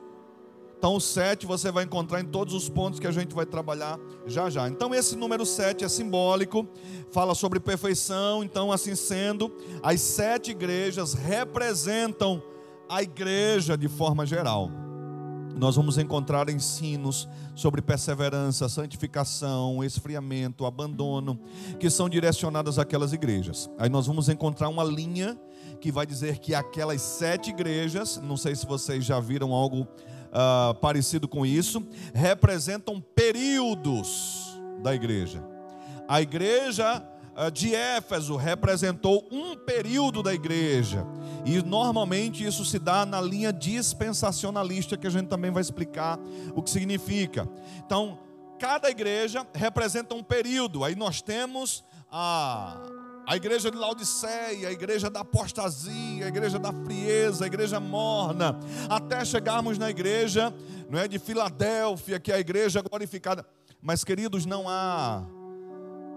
[0.81, 4.01] Então, o 7 você vai encontrar em todos os pontos que a gente vai trabalhar
[4.26, 4.66] já já.
[4.66, 6.66] Então, esse número 7 é simbólico,
[7.11, 8.43] fala sobre perfeição.
[8.43, 12.43] Então, assim sendo, as sete igrejas representam
[12.89, 14.70] a igreja de forma geral.
[15.55, 21.39] Nós vamos encontrar ensinos sobre perseverança, santificação, esfriamento, abandono,
[21.78, 23.68] que são direcionados àquelas igrejas.
[23.76, 25.39] Aí nós vamos encontrar uma linha
[25.78, 29.87] que vai dizer que aquelas sete igrejas, não sei se vocês já viram algo
[30.31, 35.45] uh, parecido com isso, representam períodos da igreja.
[36.09, 37.03] A igreja
[37.37, 41.07] uh, de Éfeso representou um período da igreja,
[41.45, 46.18] e normalmente isso se dá na linha dispensacionalista, que a gente também vai explicar
[46.55, 47.49] o que significa.
[47.85, 48.18] Então,
[48.59, 52.76] cada igreja representa um período, aí nós temos a
[53.31, 58.59] a igreja de Laodiceia, a igreja da apostasia, a igreja da frieza, a igreja morna,
[58.89, 60.53] até chegarmos na igreja,
[60.89, 63.47] não é de Filadélfia, que é a igreja glorificada.
[63.81, 65.22] Mas queridos, não há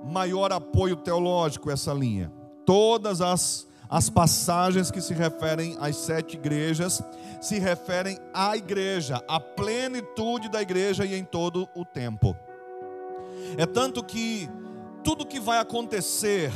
[0.03, 2.33] maior apoio teológico essa linha.
[2.65, 7.03] Todas as as passagens que se referem às sete igrejas
[7.39, 12.35] se referem à igreja, à plenitude da igreja e em todo o tempo.
[13.55, 14.49] É tanto que
[15.03, 16.51] tudo que vai acontecer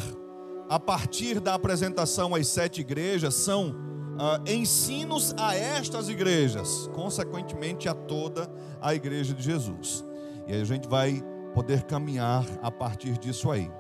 [0.70, 7.94] a partir da apresentação às sete igrejas, são uh, ensinos a estas igrejas, consequentemente a
[7.94, 8.50] toda
[8.82, 10.04] a igreja de Jesus.
[10.46, 13.72] E aí a gente vai poder caminhar a partir disso aí.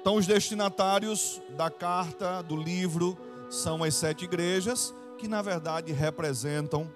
[0.00, 3.16] Então, os destinatários da carta, do livro,
[3.48, 6.90] são as sete igrejas, que na verdade representam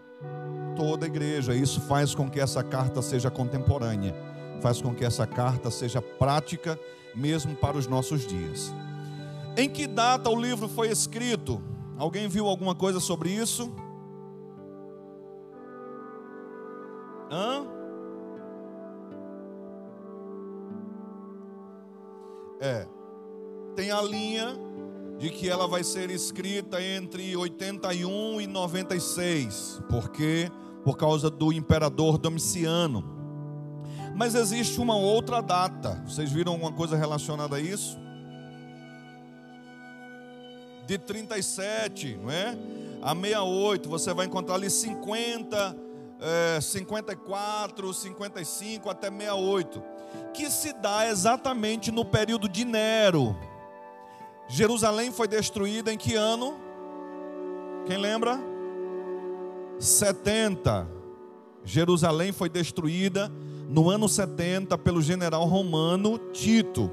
[0.77, 1.55] toda a igreja.
[1.55, 4.15] Isso faz com que essa carta seja contemporânea,
[4.61, 6.79] faz com que essa carta seja prática
[7.15, 8.73] mesmo para os nossos dias.
[9.57, 11.61] Em que data o livro foi escrito?
[11.97, 13.73] Alguém viu alguma coisa sobre isso?
[17.31, 17.67] Hã?
[22.61, 22.87] É.
[23.75, 24.57] Tem a linha
[25.19, 30.51] de que ela vai ser escrita entre 81 e 96, porque
[30.85, 33.18] por causa do imperador Domiciano.
[34.19, 36.03] Mas existe uma outra data.
[36.05, 37.97] Vocês viram alguma coisa relacionada a isso?
[40.85, 42.59] De 37, não é?
[43.01, 45.77] A 68, você vai encontrar ali 50,
[46.21, 49.81] é, 54, 55 até 68,
[50.35, 53.37] que se dá exatamente no período de Nero.
[54.49, 56.59] Jerusalém foi destruída em que ano?
[57.87, 58.37] Quem lembra?
[59.79, 60.89] 70.
[61.63, 63.31] Jerusalém foi destruída
[63.69, 66.91] no ano 70 pelo general romano Tito.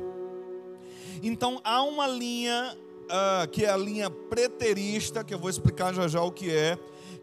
[1.24, 6.08] Então há uma linha uh, que é a linha preterista, que eu vou explicar já
[6.08, 6.78] já o que é,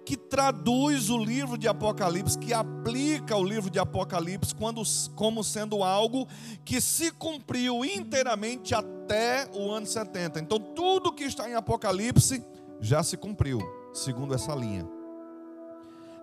[0.05, 4.83] que traduz o livro de Apocalipse, que aplica o livro de Apocalipse quando,
[5.15, 6.27] como sendo algo
[6.65, 10.41] que se cumpriu inteiramente até o ano 70.
[10.41, 12.45] Então tudo que está em Apocalipse
[12.81, 13.61] já se cumpriu,
[13.93, 14.89] segundo essa linha.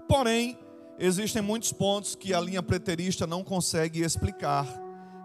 [0.09, 0.57] Porém,
[1.01, 4.67] Existem muitos pontos que a linha preterista não consegue explicar.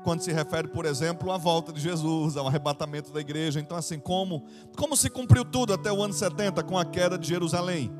[0.04, 3.58] Quando se refere, por exemplo, à volta de Jesus, ao arrebatamento da igreja.
[3.58, 4.44] Então, assim, como,
[4.76, 7.90] como se cumpriu tudo até o ano 70 com a queda de Jerusalém?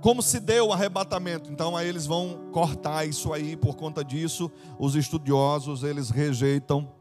[0.00, 1.52] Como se deu o arrebatamento?
[1.52, 6.92] Então, aí eles vão cortar isso aí, por conta disso, os estudiosos, eles rejeitam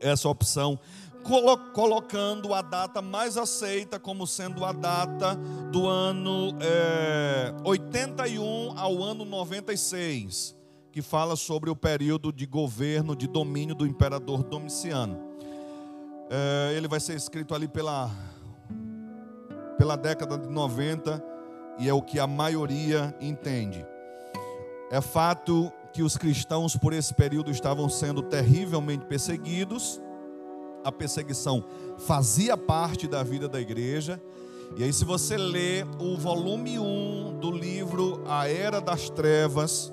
[0.00, 0.78] essa opção
[1.20, 5.36] colocando a data mais aceita como sendo a data
[5.70, 10.56] do ano é, 81 ao ano 96,
[10.90, 15.18] que fala sobre o período de governo, de domínio do imperador Domiciano.
[16.30, 18.10] É, ele vai ser escrito ali pela,
[19.76, 21.22] pela década de 90
[21.78, 23.84] e é o que a maioria entende.
[24.90, 30.00] É fato que os cristãos por esse período estavam sendo terrivelmente perseguidos
[30.84, 31.64] a perseguição
[31.98, 34.20] fazia parte da vida da igreja.
[34.76, 39.92] E aí, se você lê o volume 1 do livro A Era das Trevas,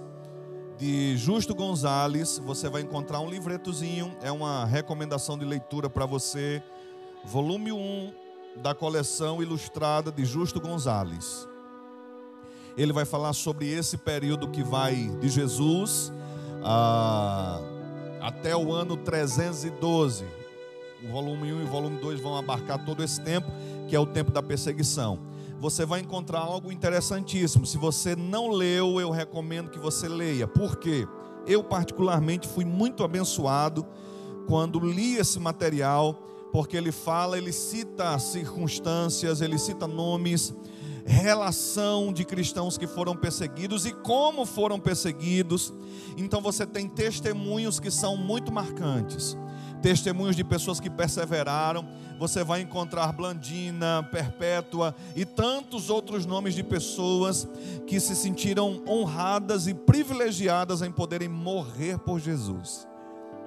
[0.77, 6.61] de Justo Gonzalez, você vai encontrar um livretozinho, é uma recomendação de leitura para você.
[7.25, 8.13] Volume 1
[8.61, 11.47] da coleção ilustrada de Justo Gonzalez.
[12.77, 16.13] Ele vai falar sobre esse período que vai de Jesus
[16.63, 17.59] a,
[18.21, 20.46] até o ano 312
[21.07, 23.49] o volume 1 e o volume 2 vão abarcar todo esse tempo,
[23.87, 25.19] que é o tempo da perseguição.
[25.59, 27.65] você vai encontrar algo interessantíssimo.
[27.65, 30.47] Se você não leu, eu recomendo que você leia.
[30.47, 31.07] Por quê?
[31.47, 33.83] Eu, particularmente, fui muito abençoado
[34.45, 36.13] quando li esse material,
[36.51, 40.53] porque ele fala, ele cita circunstâncias, ele cita nomes,
[41.05, 45.73] relação de cristãos que foram perseguidos e como foram perseguidos.
[46.17, 49.35] Então você tem testemunhos que são muito marcantes
[49.81, 51.87] testemunhos de pessoas que perseveraram.
[52.19, 57.47] Você vai encontrar Blandina, Perpétua e tantos outros nomes de pessoas
[57.85, 62.87] que se sentiram honradas e privilegiadas em poderem morrer por Jesus.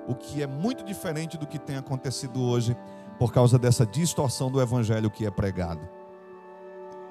[0.07, 2.77] O que é muito diferente do que tem acontecido hoje
[3.19, 5.87] por causa dessa distorção do evangelho que é pregado.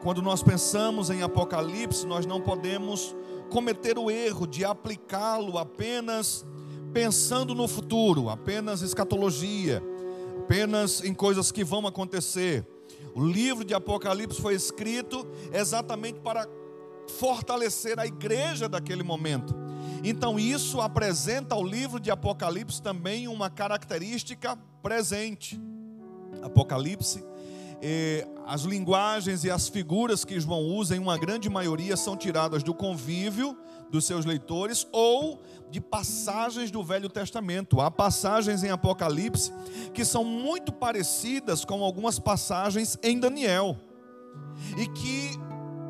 [0.01, 3.15] Quando nós pensamos em Apocalipse, nós não podemos
[3.49, 6.45] cometer o erro de aplicá-lo apenas
[6.93, 9.81] pensando no futuro, apenas escatologia,
[10.43, 12.65] apenas em coisas que vão acontecer.
[13.13, 16.47] O livro de Apocalipse foi escrito exatamente para
[17.17, 19.55] fortalecer a igreja daquele momento.
[20.03, 25.59] Então, isso apresenta ao livro de Apocalipse também uma característica presente.
[26.41, 27.23] Apocalipse,
[27.81, 32.63] eh, as linguagens e as figuras que João usa, em uma grande maioria, são tiradas
[32.63, 33.55] do convívio
[33.91, 35.39] dos seus leitores ou
[35.69, 37.79] de passagens do Velho Testamento.
[37.79, 39.53] Há passagens em Apocalipse
[39.93, 43.77] que são muito parecidas com algumas passagens em Daniel.
[44.75, 45.29] E que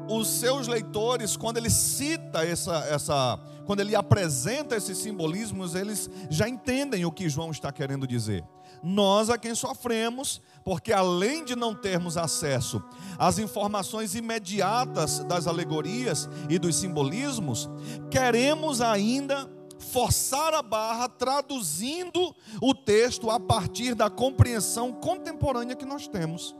[0.09, 6.49] os seus leitores, quando ele cita essa, essa, quando ele apresenta esses simbolismos, eles já
[6.49, 8.43] entendem o que João está querendo dizer.
[8.81, 12.81] Nós a quem sofremos, porque além de não termos acesso
[13.17, 17.69] às informações imediatas das alegorias e dos simbolismos,
[18.09, 19.49] queremos ainda
[19.79, 26.55] forçar a barra traduzindo o texto a partir da compreensão contemporânea que nós temos.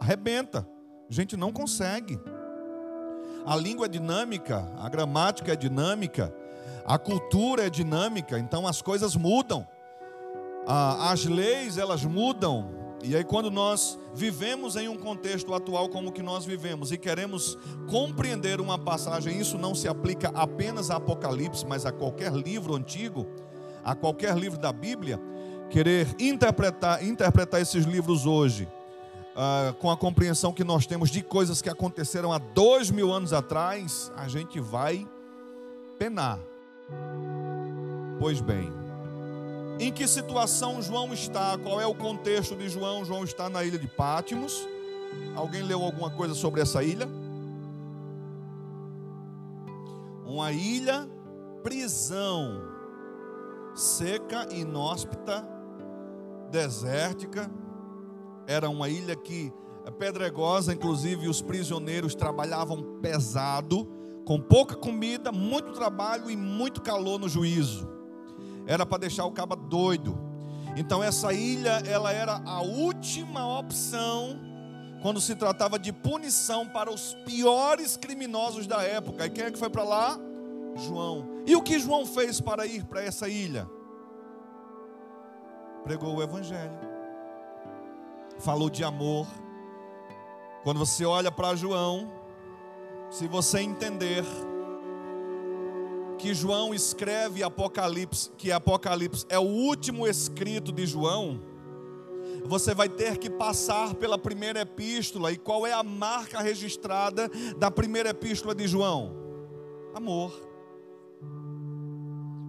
[0.00, 0.66] Arrebenta,
[1.08, 2.18] a gente não consegue.
[3.44, 6.34] A língua é dinâmica, a gramática é dinâmica,
[6.84, 9.66] a cultura é dinâmica, então as coisas mudam
[10.66, 12.74] ah, as leis elas mudam.
[13.02, 17.56] E aí quando nós vivemos em um contexto atual como que nós vivemos e queremos
[17.88, 23.26] compreender uma passagem, isso não se aplica apenas a Apocalipse, mas a qualquer livro antigo,
[23.84, 25.20] a qualquer livro da Bíblia,
[25.70, 28.66] querer interpretar, interpretar esses livros hoje
[29.36, 33.32] ah, com a compreensão que nós temos de coisas que aconteceram há dois mil anos
[33.34, 35.06] atrás, a gente vai
[35.98, 36.40] penar.
[38.18, 38.72] Pois bem,
[39.78, 41.56] em que situação João está?
[41.58, 43.04] Qual é o contexto de João?
[43.04, 44.66] João está na ilha de Pátimos.
[45.34, 47.06] Alguém leu alguma coisa sobre essa ilha?
[50.24, 51.08] Uma ilha
[51.62, 52.62] prisão,
[53.74, 55.46] seca, inóspita,
[56.50, 57.50] desértica.
[58.46, 59.52] Era uma ilha que
[59.84, 63.86] é pedregosa, inclusive os prisioneiros trabalhavam pesado,
[64.24, 67.95] com pouca comida, muito trabalho e muito calor no juízo
[68.66, 70.18] era para deixar o caba doido.
[70.76, 74.38] Então essa ilha, ela era a última opção
[75.00, 79.26] quando se tratava de punição para os piores criminosos da época.
[79.26, 80.18] E quem é que foi para lá?
[80.76, 81.42] João.
[81.46, 83.68] E o que João fez para ir para essa ilha?
[85.84, 86.78] Pregou o evangelho.
[88.38, 89.26] Falou de amor.
[90.64, 92.10] Quando você olha para João,
[93.08, 94.24] se você entender
[96.18, 101.40] que João escreve Apocalipse, que Apocalipse é o último escrito de João,
[102.44, 105.32] você vai ter que passar pela primeira epístola.
[105.32, 109.12] E qual é a marca registrada da primeira epístola de João?
[109.94, 110.32] Amor.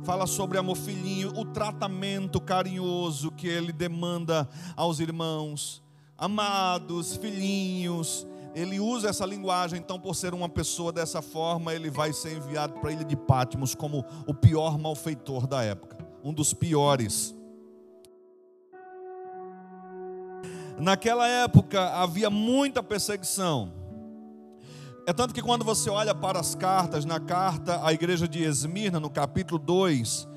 [0.03, 5.83] Fala sobre amor filhinho, o tratamento carinhoso que ele demanda aos irmãos.
[6.17, 8.25] Amados, filhinhos,
[8.57, 12.73] ele usa essa linguagem, então, por ser uma pessoa dessa forma, ele vai ser enviado
[12.79, 17.35] para a ilha de Patmos como o pior malfeitor da época, um dos piores.
[20.79, 23.71] Naquela época havia muita perseguição.
[25.05, 28.99] É tanto que quando você olha para as cartas, na carta à igreja de Esmirna,
[28.99, 30.27] no capítulo 2,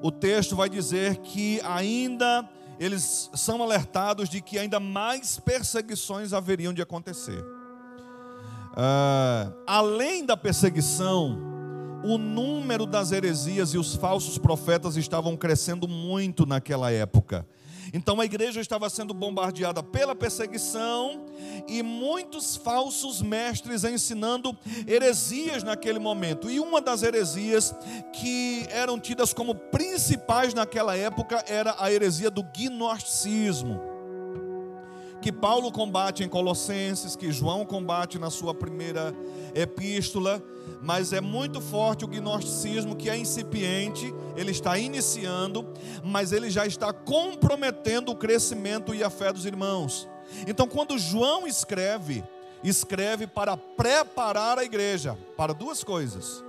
[0.00, 2.48] o texto vai dizer que ainda
[2.80, 7.44] eles são alertados de que ainda mais perseguições haveriam de acontecer.
[8.76, 11.38] Uh, além da perseguição,
[12.04, 17.46] o número das heresias e os falsos profetas estavam crescendo muito naquela época.
[17.94, 21.24] Então a igreja estava sendo bombardeada pela perseguição
[21.66, 24.54] e muitos falsos mestres ensinando
[24.86, 26.50] heresias naquele momento.
[26.50, 27.74] E uma das heresias
[28.12, 33.95] que eram tidas como principais naquela época era a heresia do gnosticismo
[35.26, 39.12] que Paulo combate em Colossenses, que João combate na sua primeira
[39.56, 40.40] epístola,
[40.80, 45.66] mas é muito forte o gnosticismo que é incipiente, ele está iniciando,
[46.04, 50.08] mas ele já está comprometendo o crescimento e a fé dos irmãos.
[50.46, 52.22] Então, quando João escreve,
[52.62, 56.44] escreve para preparar a igreja para duas coisas.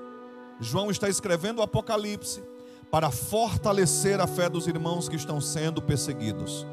[0.62, 2.44] João está escrevendo o Apocalipse
[2.92, 6.64] para fortalecer a fé dos irmãos que estão sendo perseguidos.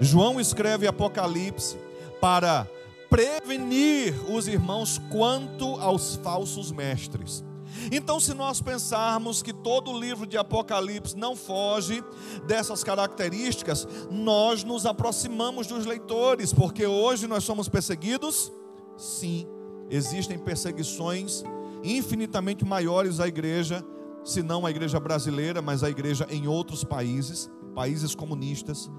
[0.00, 1.76] João escreve Apocalipse
[2.20, 2.68] para
[3.08, 7.44] prevenir os irmãos quanto aos falsos mestres.
[7.90, 12.02] Então, se nós pensarmos que todo o livro de Apocalipse não foge
[12.46, 18.52] dessas características, nós nos aproximamos dos leitores, porque hoje nós somos perseguidos?
[18.96, 19.46] Sim,
[19.88, 21.42] existem perseguições
[21.82, 23.84] infinitamente maiores à igreja,
[24.24, 28.90] se não a igreja brasileira, mas a igreja em outros países, países comunistas,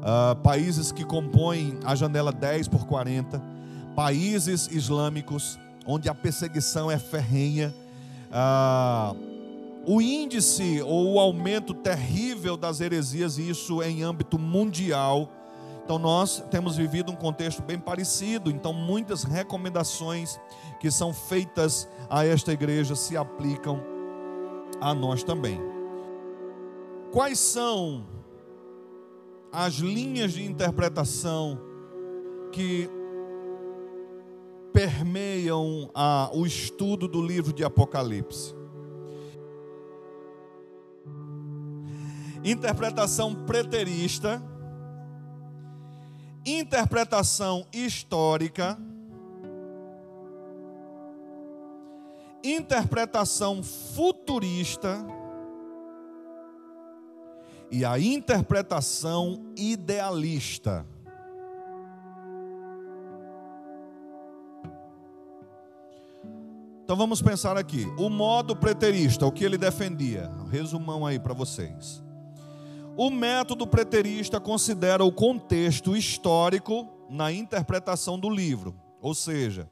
[0.00, 3.40] uh, países que compõem a janela 10 por 40,
[3.94, 7.74] países islâmicos, onde a perseguição é ferrenha,
[8.30, 9.16] uh,
[9.86, 15.30] o índice ou o aumento terrível das heresias, isso em âmbito mundial.
[15.84, 18.50] Então, nós temos vivido um contexto bem parecido.
[18.50, 20.38] Então, muitas recomendações
[20.78, 23.80] que são feitas a esta igreja se aplicam
[24.80, 25.60] a nós também.
[27.10, 28.06] Quais são
[29.52, 31.58] as linhas de interpretação
[32.52, 32.88] que
[34.72, 38.54] permeiam a, o estudo do livro de Apocalipse?
[42.44, 44.42] Interpretação preterista,
[46.46, 48.78] interpretação histórica,
[52.42, 55.04] interpretação futurista
[57.70, 60.84] e a interpretação idealista.
[66.82, 67.86] Então vamos pensar aqui.
[67.96, 70.28] O modo preterista, o que ele defendia.
[70.50, 72.02] Resumão aí para vocês.
[72.96, 78.74] O método preterista considera o contexto histórico na interpretação do livro.
[79.00, 79.70] Ou seja,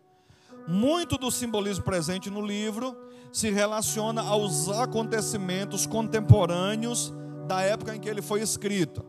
[0.68, 2.96] muito do simbolismo presente no livro
[3.32, 7.12] se relaciona aos acontecimentos contemporâneos
[7.48, 9.04] da época em que ele foi escrito.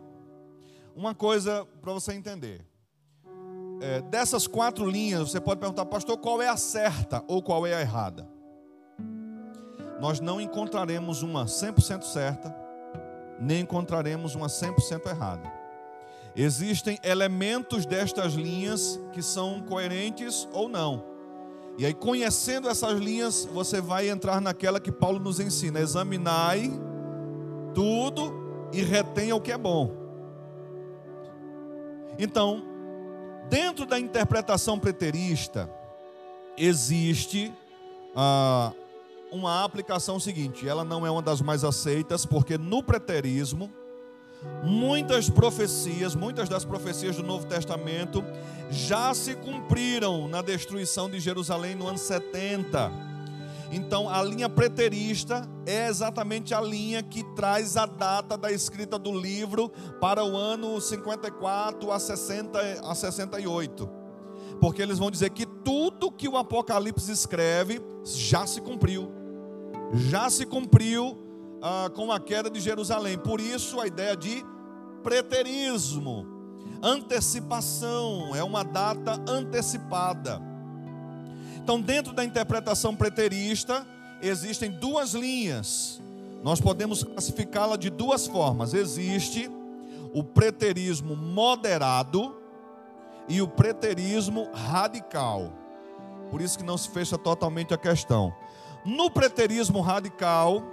[0.96, 2.66] Uma coisa para você entender.
[3.82, 7.74] É, dessas quatro linhas, você pode perguntar, pastor, qual é a certa ou qual é
[7.74, 8.28] a errada?
[10.02, 12.56] Nós não encontraremos uma 100% certa,
[13.40, 15.52] nem encontraremos uma 100% errada.
[16.36, 21.04] Existem elementos destas linhas que são coerentes ou não.
[21.78, 26.72] E aí, conhecendo essas linhas, você vai entrar naquela que Paulo nos ensina: examinai
[27.74, 29.92] tudo e retenha o que é bom.
[32.18, 32.64] Então,
[33.50, 35.70] dentro da interpretação preterista,
[36.58, 37.52] existe
[38.16, 38.74] ah,
[39.32, 43.72] uma aplicação seguinte: ela não é uma das mais aceitas, porque no preterismo,
[44.64, 48.24] muitas profecias, muitas das profecias do Novo Testamento
[48.70, 53.09] já se cumpriram na destruição de Jerusalém no ano 70.
[53.72, 59.12] Então, a linha preterista é exatamente a linha que traz a data da escrita do
[59.12, 59.70] livro
[60.02, 63.90] para o ano 54 a, 60, a 68.
[64.60, 69.12] Porque eles vão dizer que tudo que o Apocalipse escreve já se cumpriu.
[69.94, 71.18] Já se cumpriu
[71.62, 73.18] ah, com a queda de Jerusalém.
[73.18, 74.44] Por isso, a ideia de
[75.04, 76.26] preterismo,
[76.82, 80.49] antecipação, é uma data antecipada.
[81.64, 83.86] Então, dentro da interpretação preterista,
[84.22, 86.02] existem duas linhas.
[86.44, 88.74] Nós podemos classificá-la de duas formas.
[88.74, 89.50] Existe
[90.14, 92.36] o preterismo moderado
[93.28, 95.54] e o preterismo radical.
[96.32, 98.34] Por isso que não se fecha totalmente a questão.
[98.86, 100.64] No preterismo radical,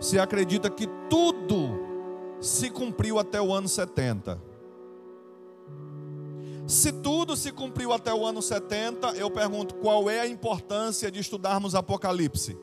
[0.00, 1.80] se acredita que tudo
[2.40, 4.38] se cumpriu até o ano 70.
[6.66, 11.20] Se tudo se cumpriu até o ano 70, eu pergunto qual é a importância de
[11.20, 12.56] estudarmos Apocalipse?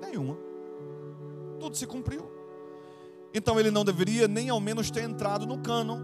[0.00, 0.38] Nenhuma.
[1.60, 2.30] Tudo se cumpriu.
[3.34, 6.00] Então ele não deveria nem ao menos ter entrado no cânon.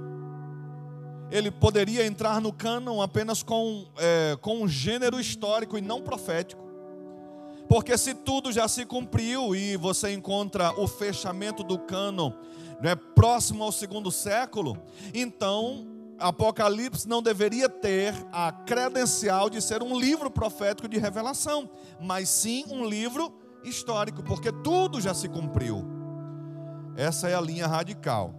[1.31, 6.63] Ele poderia entrar no cânon apenas com, é, com um gênero histórico e não profético.
[7.71, 12.33] Porque se tudo já se cumpriu e você encontra o fechamento do cânon
[12.83, 14.77] né, próximo ao segundo século,
[15.15, 15.87] então
[16.23, 21.69] Apocalipse não deveria ter a credencial de ser um livro profético de revelação,
[22.01, 23.33] mas sim um livro
[23.65, 25.85] histórico, porque tudo já se cumpriu.
[26.97, 28.35] Essa é a linha radical.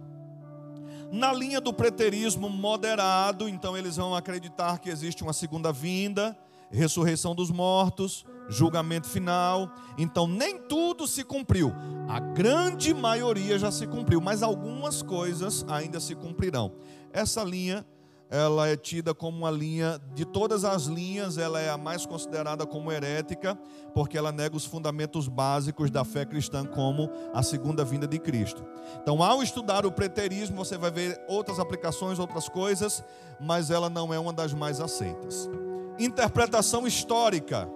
[1.12, 6.36] Na linha do preterismo moderado, então eles vão acreditar que existe uma segunda vinda,
[6.70, 9.70] ressurreição dos mortos, julgamento final.
[9.96, 11.72] Então nem tudo se cumpriu.
[12.08, 16.72] A grande maioria já se cumpriu, mas algumas coisas ainda se cumprirão.
[17.14, 17.86] Essa linha
[18.30, 22.66] ela é tida como uma linha, de todas as linhas, ela é a mais considerada
[22.66, 23.56] como herética,
[23.94, 28.64] porque ela nega os fundamentos básicos da fé cristã, como a segunda vinda de Cristo.
[29.00, 33.04] Então, ao estudar o preterismo, você vai ver outras aplicações, outras coisas,
[33.40, 35.48] mas ela não é uma das mais aceitas.
[35.96, 37.68] Interpretação histórica.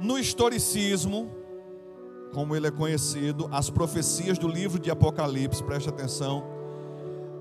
[0.00, 1.30] No historicismo,
[2.34, 6.61] como ele é conhecido, as profecias do livro de Apocalipse, preste atenção,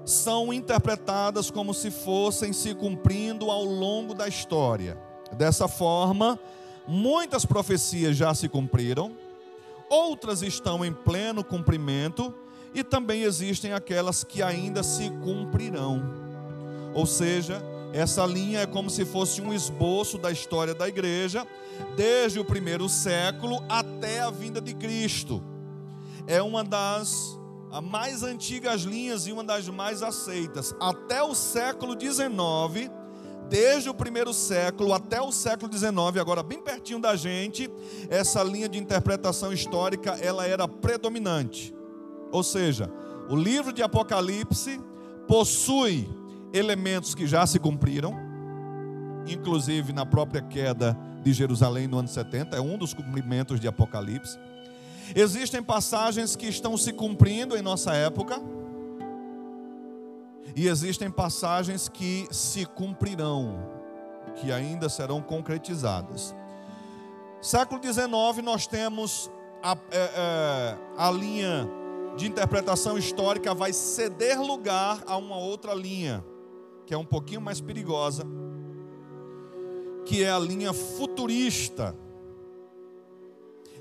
[0.06, 4.98] são interpretadas como se fossem se cumprindo ao longo da história.
[5.34, 6.40] Dessa forma,
[6.88, 9.12] muitas profecias já se cumpriram,
[9.90, 12.34] outras estão em pleno cumprimento
[12.74, 16.02] e também existem aquelas que ainda se cumprirão.
[16.94, 17.62] Ou seja,
[17.94, 21.46] essa linha é como se fosse um esboço da história da igreja,
[21.96, 25.44] desde o primeiro século até a vinda de Cristo.
[26.28, 27.38] É uma das
[27.80, 30.76] mais antigas linhas e uma das mais aceitas.
[30.80, 32.92] Até o século XIX,
[33.48, 37.70] desde o primeiro século até o século XIX, agora bem pertinho da gente,
[38.10, 41.74] essa linha de interpretação histórica ela era predominante.
[42.32, 42.92] Ou seja,
[43.30, 44.82] o livro de Apocalipse
[45.28, 46.10] possui
[46.54, 48.14] elementos que já se cumpriram,
[49.28, 54.38] inclusive na própria queda de Jerusalém no ano 70, é um dos cumprimentos de Apocalipse.
[55.16, 58.42] Existem passagens que estão se cumprindo em nossa época,
[60.56, 63.58] e existem passagens que se cumprirão,
[64.36, 66.36] que ainda serão concretizadas.
[67.42, 69.32] Século XIX, nós temos
[69.64, 71.68] a, é, é, a linha
[72.18, 76.24] de interpretação histórica vai ceder lugar a uma outra linha
[76.86, 78.26] que é um pouquinho mais perigosa,
[80.06, 81.96] que é a linha futurista.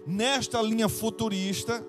[0.07, 1.84] Nesta linha futurista,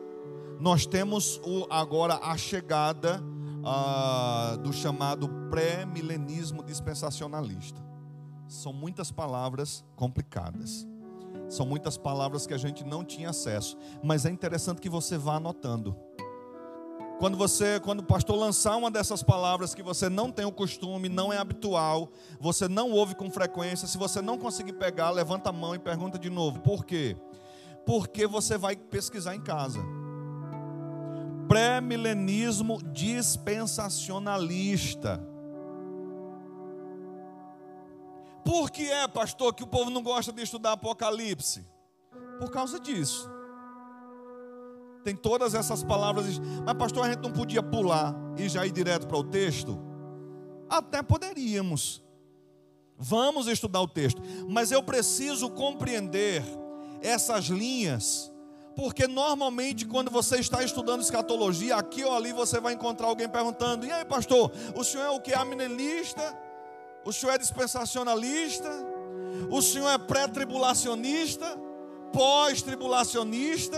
[0.60, 3.24] nós temos o, agora a chegada
[3.66, 7.82] ah, do chamado pré-milenismo dispensacionalista.
[8.48, 10.88] São muitas palavras complicadas.
[11.50, 13.78] São muitas palavras que a gente não tinha acesso.
[14.04, 15.96] Mas é interessante que você vá anotando.
[17.22, 21.08] Quando você, quando o pastor lançar uma dessas palavras que você não tem o costume,
[21.08, 22.10] não é habitual,
[22.40, 26.18] você não ouve com frequência, se você não conseguir pegar, levanta a mão e pergunta
[26.18, 26.62] de novo.
[26.62, 27.16] Por quê?
[27.86, 29.80] Porque você vai pesquisar em casa.
[31.48, 35.32] Pré-milenismo dispensacionalista.
[38.44, 41.66] Por que é, pastor, que o povo não gosta de estudar Apocalipse?
[42.40, 43.30] Por causa disso.
[45.04, 46.40] Tem todas essas palavras.
[46.66, 49.80] Mas, pastor, a gente não podia pular e já ir direto para o texto?
[50.70, 52.04] Até poderíamos.
[52.98, 54.22] Vamos estudar o texto.
[54.48, 56.44] Mas eu preciso compreender
[57.02, 58.32] essas linhas.
[58.76, 63.86] Porque normalmente, quando você está estudando escatologia, aqui ou ali você vai encontrar alguém perguntando:
[63.86, 65.34] E aí, pastor, o senhor é o que?
[65.34, 66.38] Aminelista?
[67.04, 68.70] O senhor é dispensacionalista?
[69.50, 71.60] O senhor é pré-tribulacionista?
[72.14, 73.78] Pós-tribulacionista?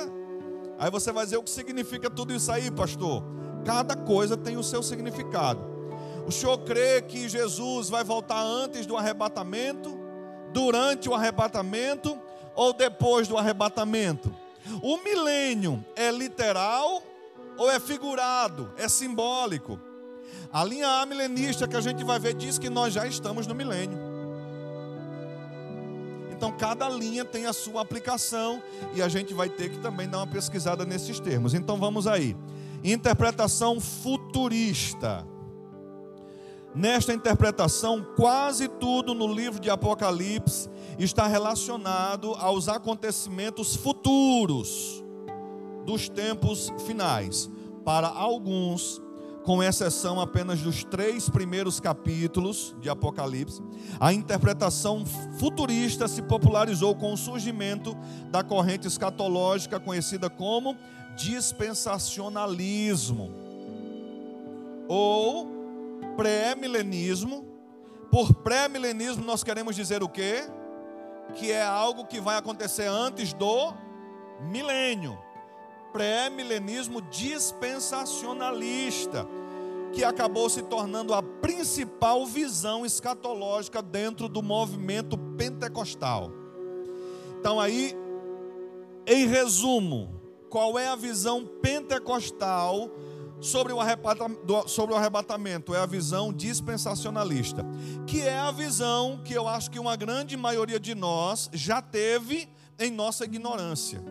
[0.77, 3.23] Aí você vai dizer o que significa tudo isso aí, pastor?
[3.65, 5.73] Cada coisa tem o seu significado.
[6.27, 9.97] O senhor crê que Jesus vai voltar antes do arrebatamento,
[10.51, 12.19] durante o arrebatamento
[12.55, 14.33] ou depois do arrebatamento?
[14.81, 17.03] O milênio é literal
[17.57, 19.79] ou é figurado, é simbólico?
[20.51, 23.97] A linha amilenista que a gente vai ver diz que nós já estamos no milênio.
[26.31, 28.61] Então, cada linha tem a sua aplicação
[28.93, 31.53] e a gente vai ter que também dar uma pesquisada nesses termos.
[31.53, 32.35] Então, vamos aí.
[32.83, 35.25] Interpretação futurista.
[36.75, 45.03] Nesta interpretação, quase tudo no livro de Apocalipse está relacionado aos acontecimentos futuros
[45.85, 47.49] dos tempos finais.
[47.83, 49.01] Para alguns,
[49.43, 53.61] com exceção apenas dos três primeiros capítulos de Apocalipse,
[53.99, 55.05] a interpretação
[55.37, 57.97] futurista se popularizou com o surgimento
[58.31, 60.77] da corrente escatológica conhecida como
[61.15, 63.31] dispensacionalismo
[64.87, 65.51] ou
[66.15, 67.45] pré-milenismo.
[68.09, 70.43] Por pré-milenismo nós queremos dizer o quê?
[71.35, 73.73] Que é algo que vai acontecer antes do
[74.41, 75.17] milênio
[75.93, 79.25] pré-milenismo dispensacionalista,
[79.93, 86.31] que acabou se tornando a principal visão escatológica dentro do movimento pentecostal.
[87.39, 87.95] Então, aí,
[89.05, 90.19] em resumo,
[90.49, 92.89] qual é a visão pentecostal
[93.43, 97.65] sobre o, sobre o arrebatamento é a visão dispensacionalista,
[98.07, 102.49] que é a visão que eu acho que uma grande maioria de nós já teve
[102.79, 104.01] em nossa ignorância.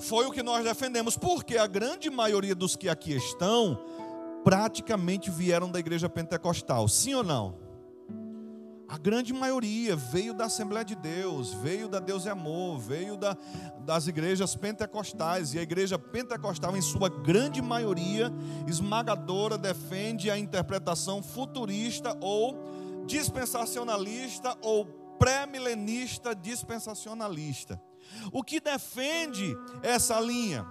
[0.00, 3.78] Foi o que nós defendemos, porque a grande maioria dos que aqui estão
[4.42, 7.69] praticamente vieram da igreja pentecostal, sim ou não?
[8.90, 13.36] A grande maioria veio da Assembleia de Deus, veio da Deus é Amor, veio da,
[13.86, 15.54] das igrejas pentecostais.
[15.54, 18.32] E a igreja pentecostal, em sua grande maioria,
[18.66, 24.84] esmagadora, defende a interpretação futurista ou dispensacionalista ou
[25.20, 27.80] pré-milenista dispensacionalista.
[28.32, 30.66] O que defende essa linha?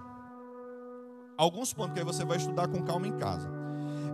[1.38, 3.59] Alguns pontos que aí você vai estudar com calma em casa.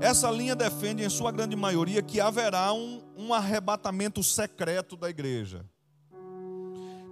[0.00, 5.64] Essa linha defende, em sua grande maioria, que haverá um, um arrebatamento secreto da igreja.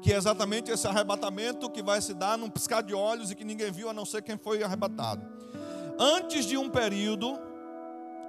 [0.02, 3.44] Que é exatamente esse arrebatamento que vai se dar num piscar de olhos e que
[3.44, 5.26] ninguém viu a não ser quem foi arrebatado.
[5.98, 7.38] Antes de um período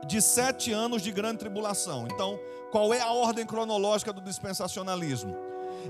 [0.07, 2.07] de sete anos de grande tribulação.
[2.09, 2.39] Então,
[2.71, 5.35] qual é a ordem cronológica do dispensacionalismo?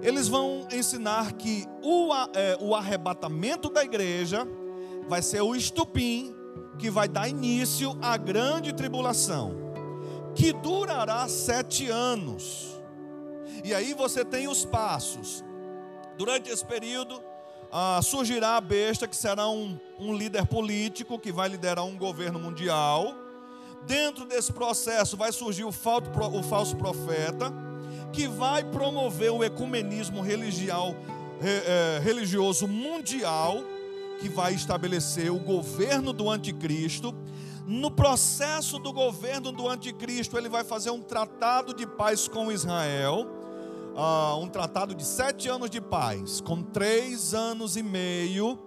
[0.01, 4.47] Eles vão ensinar que o, é, o arrebatamento da igreja
[5.07, 6.36] vai ser o estupim
[6.78, 9.56] que vai dar início à grande tribulação,
[10.36, 12.80] que durará sete anos.
[13.64, 15.43] E aí você tem os passos.
[16.18, 17.22] Durante esse período,
[17.72, 22.39] ah, surgirá a besta, que será um, um líder político, que vai liderar um governo
[22.39, 23.14] mundial.
[23.86, 27.53] Dentro desse processo vai surgir o falso, o falso profeta,
[28.12, 30.95] que vai promover o ecumenismo religial,
[31.41, 33.64] eh, religioso mundial
[34.20, 37.13] que vai estabelecer o governo do anticristo.
[37.68, 43.28] No processo do governo do anticristo, ele vai fazer um tratado de paz com Israel,
[43.95, 48.59] uh, um tratado de sete anos de paz, com três anos e meio.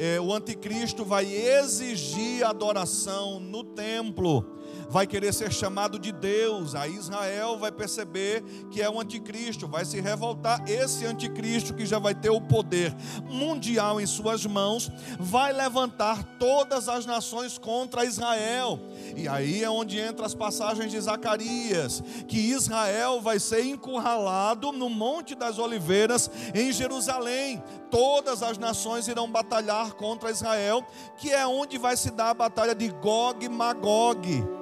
[0.00, 4.46] Eh, o anticristo vai exigir adoração no templo
[4.88, 6.74] vai querer ser chamado de Deus.
[6.74, 10.62] Aí Israel vai perceber que é o anticristo, vai se revoltar.
[10.68, 12.94] Esse anticristo que já vai ter o poder
[13.24, 18.80] mundial em suas mãos, vai levantar todas as nações contra Israel.
[19.16, 24.88] E aí é onde entra as passagens de Zacarias, que Israel vai ser encurralado no
[24.88, 27.62] Monte das Oliveiras em Jerusalém.
[27.90, 30.84] Todas as nações irão batalhar contra Israel,
[31.16, 34.57] que é onde vai se dar a batalha de Gog e Magog.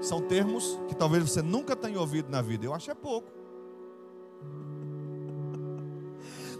[0.00, 2.64] São termos que talvez você nunca tenha ouvido na vida.
[2.64, 3.30] Eu acho é pouco.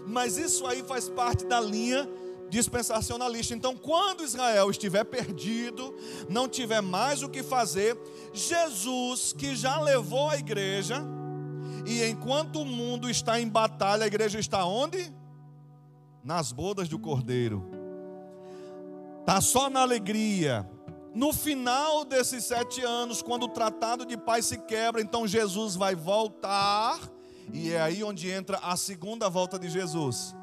[0.07, 2.09] Mas isso aí faz parte da linha
[2.49, 3.53] dispensacionalista.
[3.53, 5.95] Então, quando Israel estiver perdido,
[6.27, 7.97] não tiver mais o que fazer,
[8.33, 11.03] Jesus, que já levou a igreja,
[11.85, 15.13] e enquanto o mundo está em batalha, a igreja está onde?
[16.23, 17.63] Nas bodas do Cordeiro.
[19.21, 20.67] Está só na alegria,
[21.13, 25.95] no final desses sete anos, quando o tratado de paz se quebra, então Jesus vai
[25.95, 26.99] voltar,
[27.51, 30.35] e é aí onde entra a segunda volta de Jesus.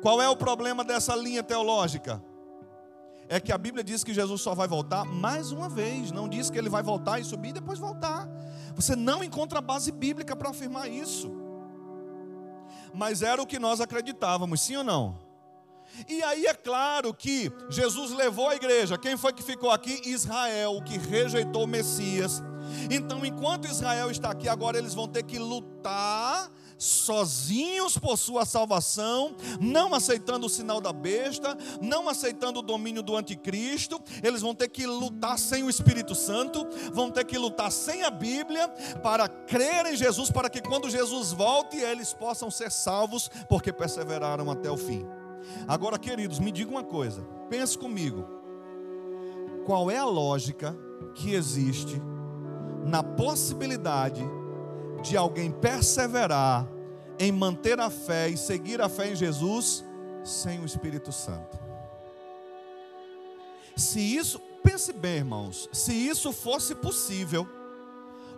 [0.00, 2.22] Qual é o problema dessa linha teológica?
[3.28, 6.50] É que a Bíblia diz que Jesus só vai voltar mais uma vez, não diz
[6.50, 8.28] que ele vai voltar e subir e depois voltar.
[8.74, 11.30] Você não encontra base bíblica para afirmar isso.
[12.92, 15.29] Mas era o que nós acreditávamos, sim ou não?
[16.08, 18.98] E aí é claro que Jesus levou a igreja.
[18.98, 20.00] Quem foi que ficou aqui?
[20.04, 22.42] Israel, que rejeitou o Messias.
[22.90, 29.36] Então, enquanto Israel está aqui, agora eles vão ter que lutar sozinhos por sua salvação,
[29.60, 34.68] não aceitando o sinal da besta, não aceitando o domínio do anticristo, eles vão ter
[34.68, 38.66] que lutar sem o Espírito Santo, vão ter que lutar sem a Bíblia
[39.02, 44.50] para crer em Jesus, para que quando Jesus volte, eles possam ser salvos, porque perseveraram
[44.50, 45.04] até o fim.
[45.66, 47.22] Agora, queridos, me diga uma coisa.
[47.48, 48.26] Pense comigo.
[49.64, 50.76] Qual é a lógica
[51.14, 52.00] que existe
[52.84, 54.22] na possibilidade
[55.02, 56.68] de alguém perseverar
[57.18, 59.84] em manter a fé e seguir a fé em Jesus
[60.24, 61.58] sem o Espírito Santo?
[63.76, 67.48] Se isso, pense bem, irmãos, se isso fosse possível,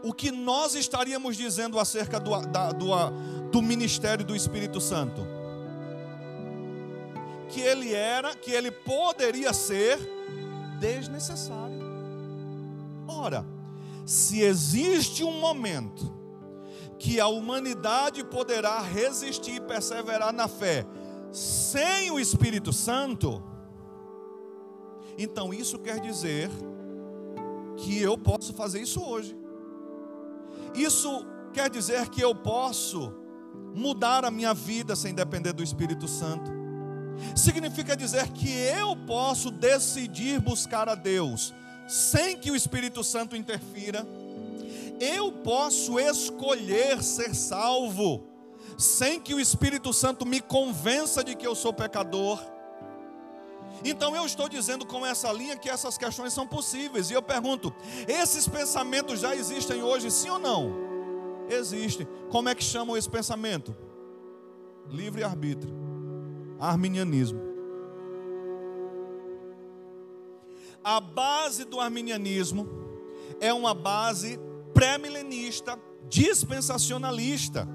[0.02, 2.88] o que nós estaríamos dizendo acerca do, da, do,
[3.50, 5.41] do ministério do Espírito Santo?
[7.52, 9.98] Que ele era, que ele poderia ser
[10.80, 11.82] desnecessário.
[13.06, 13.44] Ora,
[14.06, 16.10] se existe um momento
[16.98, 20.86] que a humanidade poderá resistir e perseverar na fé
[21.30, 23.42] sem o Espírito Santo,
[25.18, 26.48] então isso quer dizer
[27.76, 29.36] que eu posso fazer isso hoje.
[30.74, 33.12] Isso quer dizer que eu posso
[33.74, 36.61] mudar a minha vida sem depender do Espírito Santo.
[37.34, 41.52] Significa dizer que eu posso decidir buscar a Deus
[41.86, 44.06] sem que o Espírito Santo interfira.
[45.00, 48.24] Eu posso escolher ser salvo
[48.78, 52.40] sem que o Espírito Santo me convença de que eu sou pecador.
[53.84, 57.10] Então eu estou dizendo com essa linha que essas questões são possíveis.
[57.10, 57.74] E eu pergunto:
[58.06, 60.72] esses pensamentos já existem hoje, sim ou não?
[61.48, 62.06] Existem.
[62.30, 63.76] Como é que chamam esse pensamento?
[64.88, 65.91] Livre arbítrio.
[66.62, 67.40] Arminianismo.
[70.84, 72.68] A base do arminianismo
[73.40, 74.38] é uma base
[74.72, 75.76] pré-milenista,
[76.08, 77.66] dispensacionalista.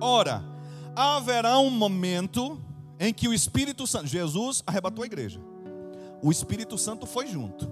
[0.00, 0.42] Ora,
[0.96, 2.58] haverá um momento
[2.98, 5.38] em que o Espírito Santo, Jesus arrebatou a igreja.
[6.22, 7.70] O Espírito Santo foi junto.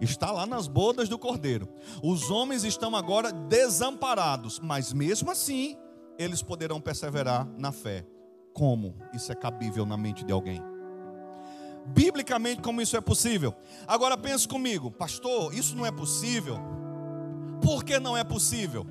[0.00, 1.66] Está lá nas bodas do Cordeiro.
[2.02, 5.78] Os homens estão agora desamparados, mas mesmo assim,
[6.18, 8.04] eles poderão perseverar na fé.
[8.54, 10.62] Como isso é cabível na mente de alguém?
[11.86, 13.54] Biblicamente, como isso é possível?
[13.86, 16.58] Agora pense comigo, pastor, isso não é possível.
[17.60, 18.86] Por que não é possível?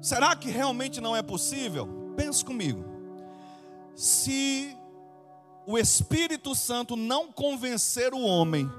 [0.00, 2.14] Será que realmente não é possível?
[2.16, 2.94] Pense comigo
[3.94, 4.76] se
[5.66, 8.70] o Espírito Santo não convencer o homem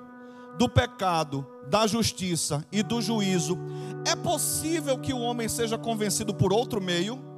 [0.57, 3.57] do pecado, da justiça e do juízo,
[4.05, 7.34] é possível que o homem seja convencido por outro meio?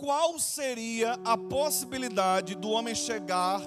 [0.00, 3.60] Qual seria a possibilidade do homem chegar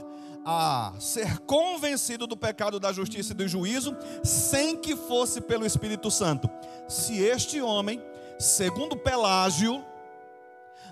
[0.43, 6.09] a ser convencido do pecado, da justiça e do juízo, sem que fosse pelo Espírito
[6.09, 6.49] Santo?
[6.89, 8.01] Se este homem,
[8.39, 9.85] segundo Pelágio,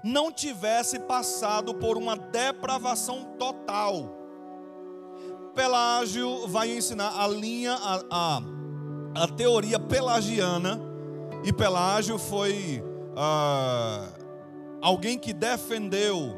[0.04, 4.16] não tivesse passado por uma depravação total.
[5.56, 10.80] Pelágio vai ensinar a linha, a, a, a teoria pelagiana,
[11.44, 12.84] e Pelágio foi
[13.18, 14.08] ah,
[14.82, 16.38] alguém que defendeu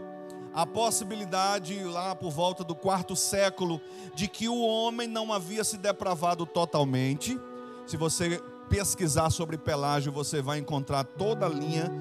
[0.54, 3.82] a possibilidade, lá por volta do quarto século,
[4.14, 7.39] de que o homem não havia se depravado totalmente.
[7.88, 11.91] Se você pesquisar sobre Pelágio, você vai encontrar toda a linha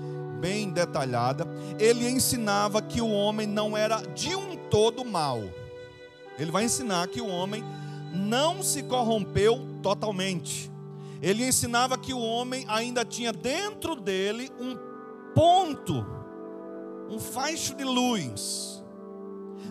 [0.43, 1.47] bem detalhada,
[1.79, 5.41] ele ensinava que o homem não era de um todo mal.
[6.37, 7.63] Ele vai ensinar que o homem
[8.13, 10.69] não se corrompeu totalmente.
[11.23, 14.77] Ele ensinava que o homem ainda tinha dentro dele um
[15.33, 16.05] ponto,
[17.13, 18.83] um faixo de luz,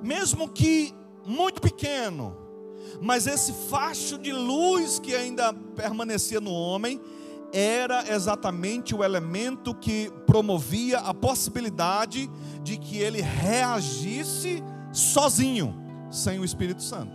[0.04, 0.94] mesmo que
[1.26, 2.38] muito pequeno,
[3.02, 7.02] mas esse facho de luz que ainda permanecia no homem,
[7.52, 12.30] era exatamente o elemento que promovia a possibilidade
[12.64, 14.64] de que ele reagisse
[14.94, 15.76] sozinho,
[16.10, 17.12] sem o Espírito Santo.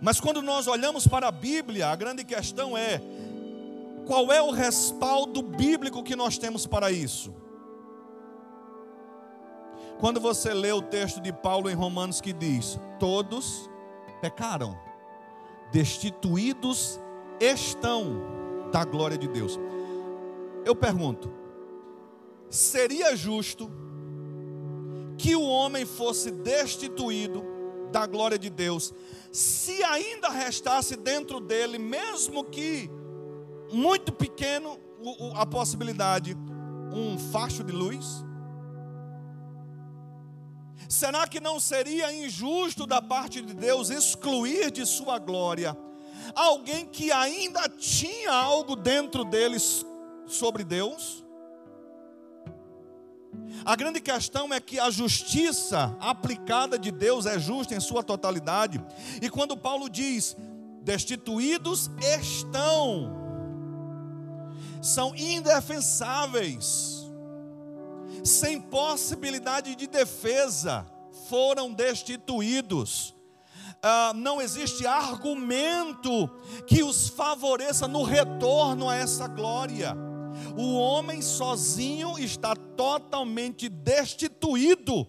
[0.00, 3.00] Mas quando nós olhamos para a Bíblia, a grande questão é:
[4.06, 7.32] qual é o respaldo bíblico que nós temos para isso?
[9.98, 13.70] Quando você lê o texto de Paulo em Romanos que diz: Todos
[14.20, 14.78] pecaram,
[15.70, 17.00] destituídos
[17.40, 18.34] estão
[18.72, 19.58] da glória de Deus.
[20.64, 21.30] Eu pergunto:
[22.48, 23.70] seria justo
[25.16, 27.44] que o homem fosse destituído
[27.92, 28.92] da glória de Deus,
[29.30, 32.90] se ainda restasse dentro dele, mesmo que
[33.72, 34.78] muito pequeno,
[35.34, 36.36] a possibilidade,
[36.92, 38.23] um facho de luz?
[40.88, 45.76] Será que não seria injusto da parte de Deus excluir de sua glória
[46.34, 49.84] alguém que ainda tinha algo dentro deles
[50.26, 51.24] sobre Deus?
[53.64, 58.84] A grande questão é que a justiça aplicada de Deus é justa em sua totalidade.
[59.22, 60.36] E quando Paulo diz:
[60.82, 63.10] destituídos estão,
[64.82, 66.93] são indefensáveis,
[68.24, 70.86] sem possibilidade de defesa,
[71.28, 73.14] foram destituídos
[73.86, 76.30] ah, não existe argumento
[76.66, 79.94] que os favoreça no retorno a essa glória.
[80.56, 85.06] O homem sozinho está totalmente destituído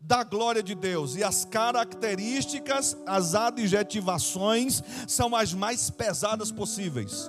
[0.00, 7.28] da glória de Deus, e as características, as adjetivações são as mais pesadas possíveis.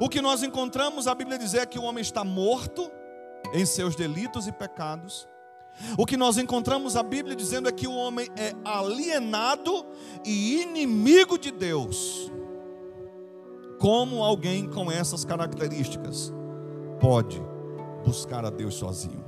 [0.00, 2.90] O que nós encontramos, a Bíblia dizer é que o homem está morto
[3.52, 5.28] em seus delitos e pecados,
[5.96, 9.86] o que nós encontramos a Bíblia dizendo é que o homem é alienado
[10.24, 12.30] e inimigo de Deus.
[13.78, 16.32] Como alguém com essas características
[17.00, 17.42] pode
[18.04, 19.24] buscar a Deus sozinho?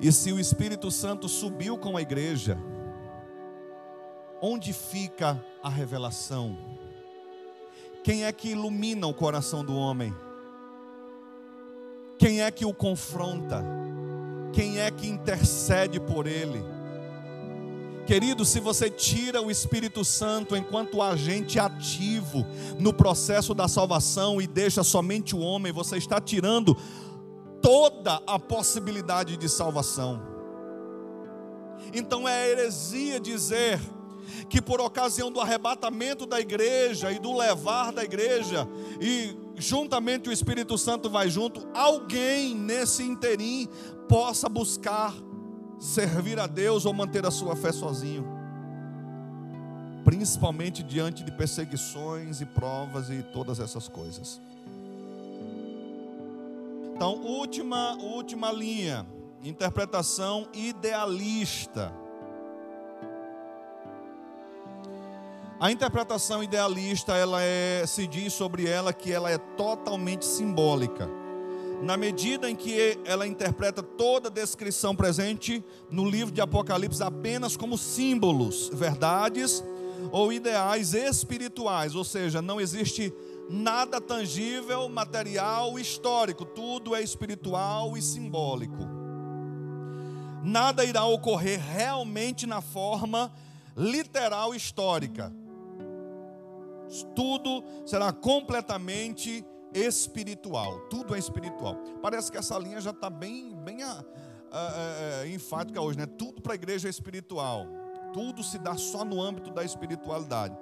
[0.00, 2.56] E se o Espírito Santo subiu com a igreja,
[4.40, 6.56] onde fica a revelação?
[8.04, 10.14] Quem é que ilumina o coração do homem?
[12.18, 13.76] Quem é que o confronta?
[14.56, 16.64] quem é que intercede por ele.
[18.06, 22.46] Querido, se você tira o Espírito Santo enquanto agente ativo
[22.78, 26.74] no processo da salvação e deixa somente o homem, você está tirando
[27.60, 30.22] toda a possibilidade de salvação.
[31.92, 33.78] Então é heresia dizer
[34.48, 38.66] que por ocasião do arrebatamento da igreja e do levar da igreja
[39.00, 43.68] e juntamente o Espírito Santo vai junto, alguém nesse interim
[44.08, 45.14] possa buscar
[45.78, 48.26] servir a Deus ou manter a sua fé sozinho.
[50.04, 54.40] Principalmente diante de perseguições e provas e todas essas coisas.
[56.94, 59.06] Então, última, última linha,
[59.42, 61.92] interpretação idealista.
[65.58, 71.08] A interpretação idealista, ela é, se diz sobre ela que ela é totalmente simbólica.
[71.82, 77.56] Na medida em que ela interpreta toda a descrição presente no livro de Apocalipse apenas
[77.56, 79.64] como símbolos, verdades
[80.12, 83.10] ou ideais espirituais, ou seja, não existe
[83.48, 88.86] nada tangível, material, histórico, tudo é espiritual e simbólico.
[90.44, 93.32] Nada irá ocorrer realmente na forma
[93.74, 95.32] literal histórica.
[97.14, 100.80] Tudo será completamente espiritual.
[100.88, 101.76] Tudo é espiritual.
[102.00, 104.04] Parece que essa linha já está bem, bem a,
[104.50, 106.06] a, a, enfática hoje, né?
[106.06, 107.66] Tudo para a igreja é espiritual.
[108.12, 110.56] Tudo se dá só no âmbito da espiritualidade.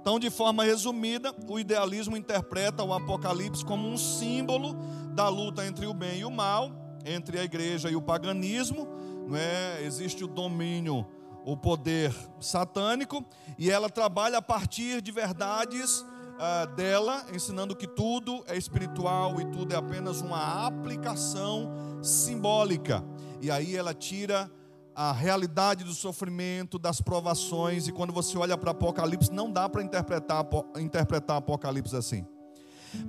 [0.00, 4.76] Então, de forma resumida, o idealismo interpreta o Apocalipse como um símbolo
[5.14, 6.70] da luta entre o bem e o mal,
[7.04, 8.86] entre a igreja e o paganismo.
[9.26, 9.82] Não é?
[9.82, 11.06] Existe o domínio,
[11.44, 13.24] o poder satânico,
[13.58, 19.44] e ela trabalha a partir de verdades uh, dela, ensinando que tudo é espiritual e
[19.46, 21.70] tudo é apenas uma aplicação
[22.02, 23.04] simbólica.
[23.40, 24.50] E aí ela tira
[24.94, 29.82] a realidade do sofrimento, das provações, e quando você olha para Apocalipse, não dá para
[29.82, 30.46] interpretar,
[30.78, 32.24] interpretar Apocalipse assim.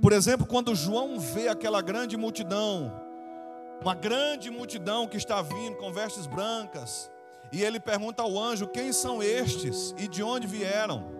[0.02, 2.92] Por exemplo, quando João vê aquela grande multidão,
[3.80, 7.08] uma grande multidão que está vindo com vestes brancas,
[7.52, 11.14] e ele pergunta ao anjo: Quem são estes e de onde vieram?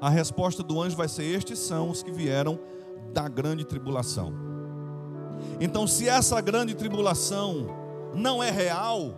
[0.00, 2.58] A resposta do anjo vai ser: Estes são os que vieram
[3.12, 4.32] da grande tribulação.
[5.60, 7.66] Então, se essa grande tribulação
[8.14, 9.14] não é real,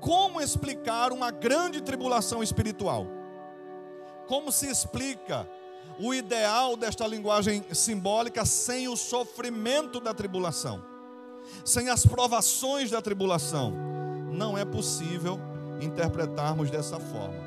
[0.00, 3.06] como explicar uma grande tribulação espiritual?
[4.26, 5.48] Como se explica
[5.98, 10.84] o ideal desta linguagem simbólica sem o sofrimento da tribulação,
[11.64, 13.74] sem as provações da tribulação?
[14.36, 15.40] Não é possível
[15.80, 17.46] interpretarmos dessa forma.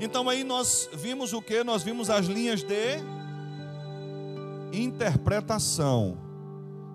[0.00, 1.64] Então aí nós vimos o que?
[1.64, 3.02] Nós vimos as linhas de
[4.72, 6.16] interpretação.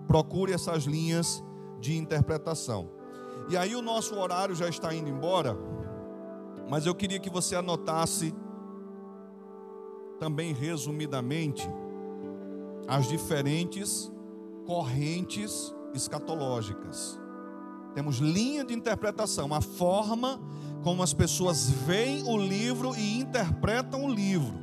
[0.06, 1.42] Procure essas linhas
[1.80, 2.88] de interpretação.
[3.48, 5.56] E aí o nosso horário já está indo embora,
[6.68, 8.34] mas eu queria que você anotasse
[10.18, 11.68] também resumidamente
[12.88, 14.10] as diferentes
[14.66, 17.18] correntes escatológicas.
[17.94, 20.40] Temos linha de interpretação, a forma
[20.82, 24.54] como as pessoas veem o livro e interpretam o livro.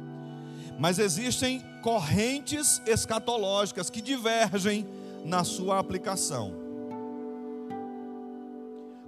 [0.78, 4.88] Mas existem correntes escatológicas que divergem
[5.26, 6.54] na sua aplicação.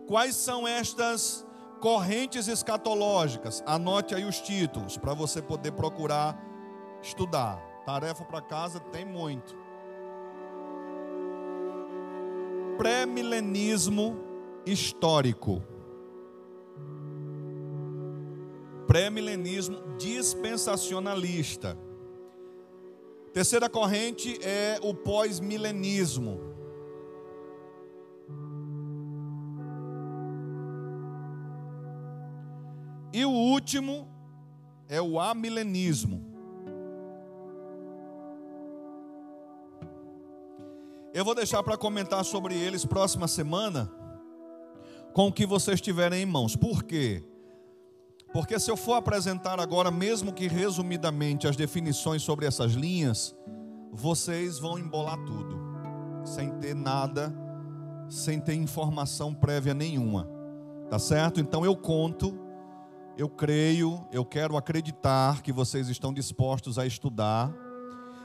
[0.07, 1.45] Quais são estas
[1.79, 3.63] correntes escatológicas?
[3.65, 6.37] Anote aí os títulos para você poder procurar
[7.01, 7.57] estudar.
[7.85, 9.62] Tarefa para casa tem muito.
[12.77, 14.17] Pré-milenismo
[14.65, 15.61] histórico.
[18.87, 21.77] Pré-milenismo dispensacionalista.
[23.31, 26.39] Terceira corrente é o pós-milenismo.
[33.13, 34.07] E o último
[34.89, 36.32] é o amilenismo.
[41.13, 43.91] Eu vou deixar para comentar sobre eles próxima semana,
[45.13, 46.55] com o que vocês tiverem em mãos.
[46.55, 47.23] Por quê?
[48.33, 53.35] Porque se eu for apresentar agora, mesmo que resumidamente, as definições sobre essas linhas,
[53.91, 55.55] vocês vão embolar tudo,
[56.25, 57.31] sem ter nada,
[58.09, 60.27] sem ter informação prévia nenhuma.
[60.89, 61.39] Tá certo?
[61.39, 62.43] Então eu conto
[63.15, 67.53] eu creio, eu quero acreditar que vocês estão dispostos a estudar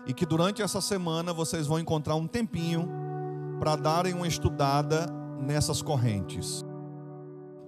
[0.07, 2.89] e que durante essa semana vocês vão encontrar um tempinho
[3.59, 5.07] para darem uma estudada
[5.41, 6.65] nessas correntes.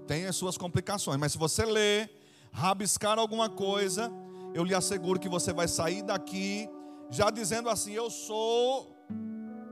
[0.07, 2.11] Tem as suas complicações, mas se você ler,
[2.52, 4.11] rabiscar alguma coisa,
[4.55, 6.69] eu lhe asseguro que você vai sair daqui
[7.11, 8.97] já dizendo assim: Eu sou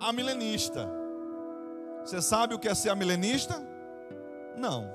[0.01, 0.89] a milenista.
[2.05, 3.63] Você sabe o que é ser milenista?
[4.57, 4.89] Não.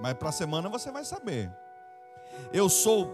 [0.00, 1.50] Mas para a semana você vai saber.
[2.52, 3.10] Eu sou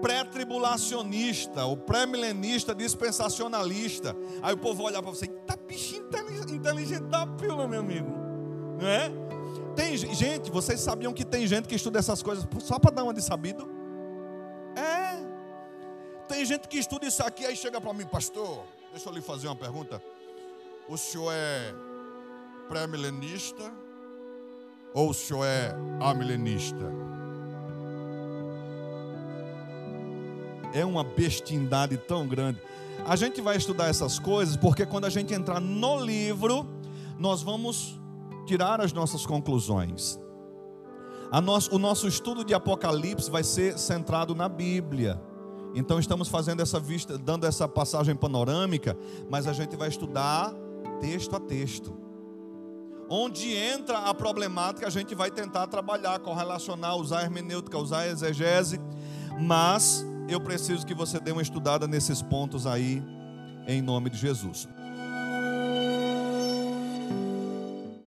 [0.00, 4.16] pré-tribulacionista, o pré-milenista dispensacionalista.
[4.42, 6.08] Aí o povo olha para você, tá bichinho
[6.48, 8.10] inteligente da pílula, meu amigo.
[8.80, 9.10] Não é?
[9.74, 13.14] Tem gente, vocês sabiam que tem gente que estuda essas coisas só para dar uma
[13.14, 13.68] de sabido?
[14.76, 15.18] É.
[16.28, 19.48] Tem gente que estuda isso aqui, aí chega para mim, pastor, deixa eu lhe fazer
[19.48, 20.02] uma pergunta.
[20.88, 21.72] O senhor é
[22.68, 23.72] pré-milenista
[24.94, 26.84] ou o senhor é amilenista?
[30.72, 32.60] É uma bestindade tão grande.
[33.06, 36.66] A gente vai estudar essas coisas porque quando a gente entrar no livro,
[37.18, 37.98] nós vamos
[38.46, 40.18] tirar as nossas conclusões.
[41.42, 45.20] Nosso, o nosso estudo de Apocalipse vai ser centrado na Bíblia.
[45.74, 48.96] Então estamos fazendo essa vista, dando essa passagem panorâmica,
[49.28, 50.52] mas a gente vai estudar
[51.00, 51.96] texto a texto.
[53.08, 58.80] Onde entra a problemática, a gente vai tentar trabalhar, correlacionar, usar hermenêutica, usar exegese,
[59.40, 63.02] mas eu preciso que você dê uma estudada nesses pontos aí,
[63.66, 64.68] em nome de Jesus.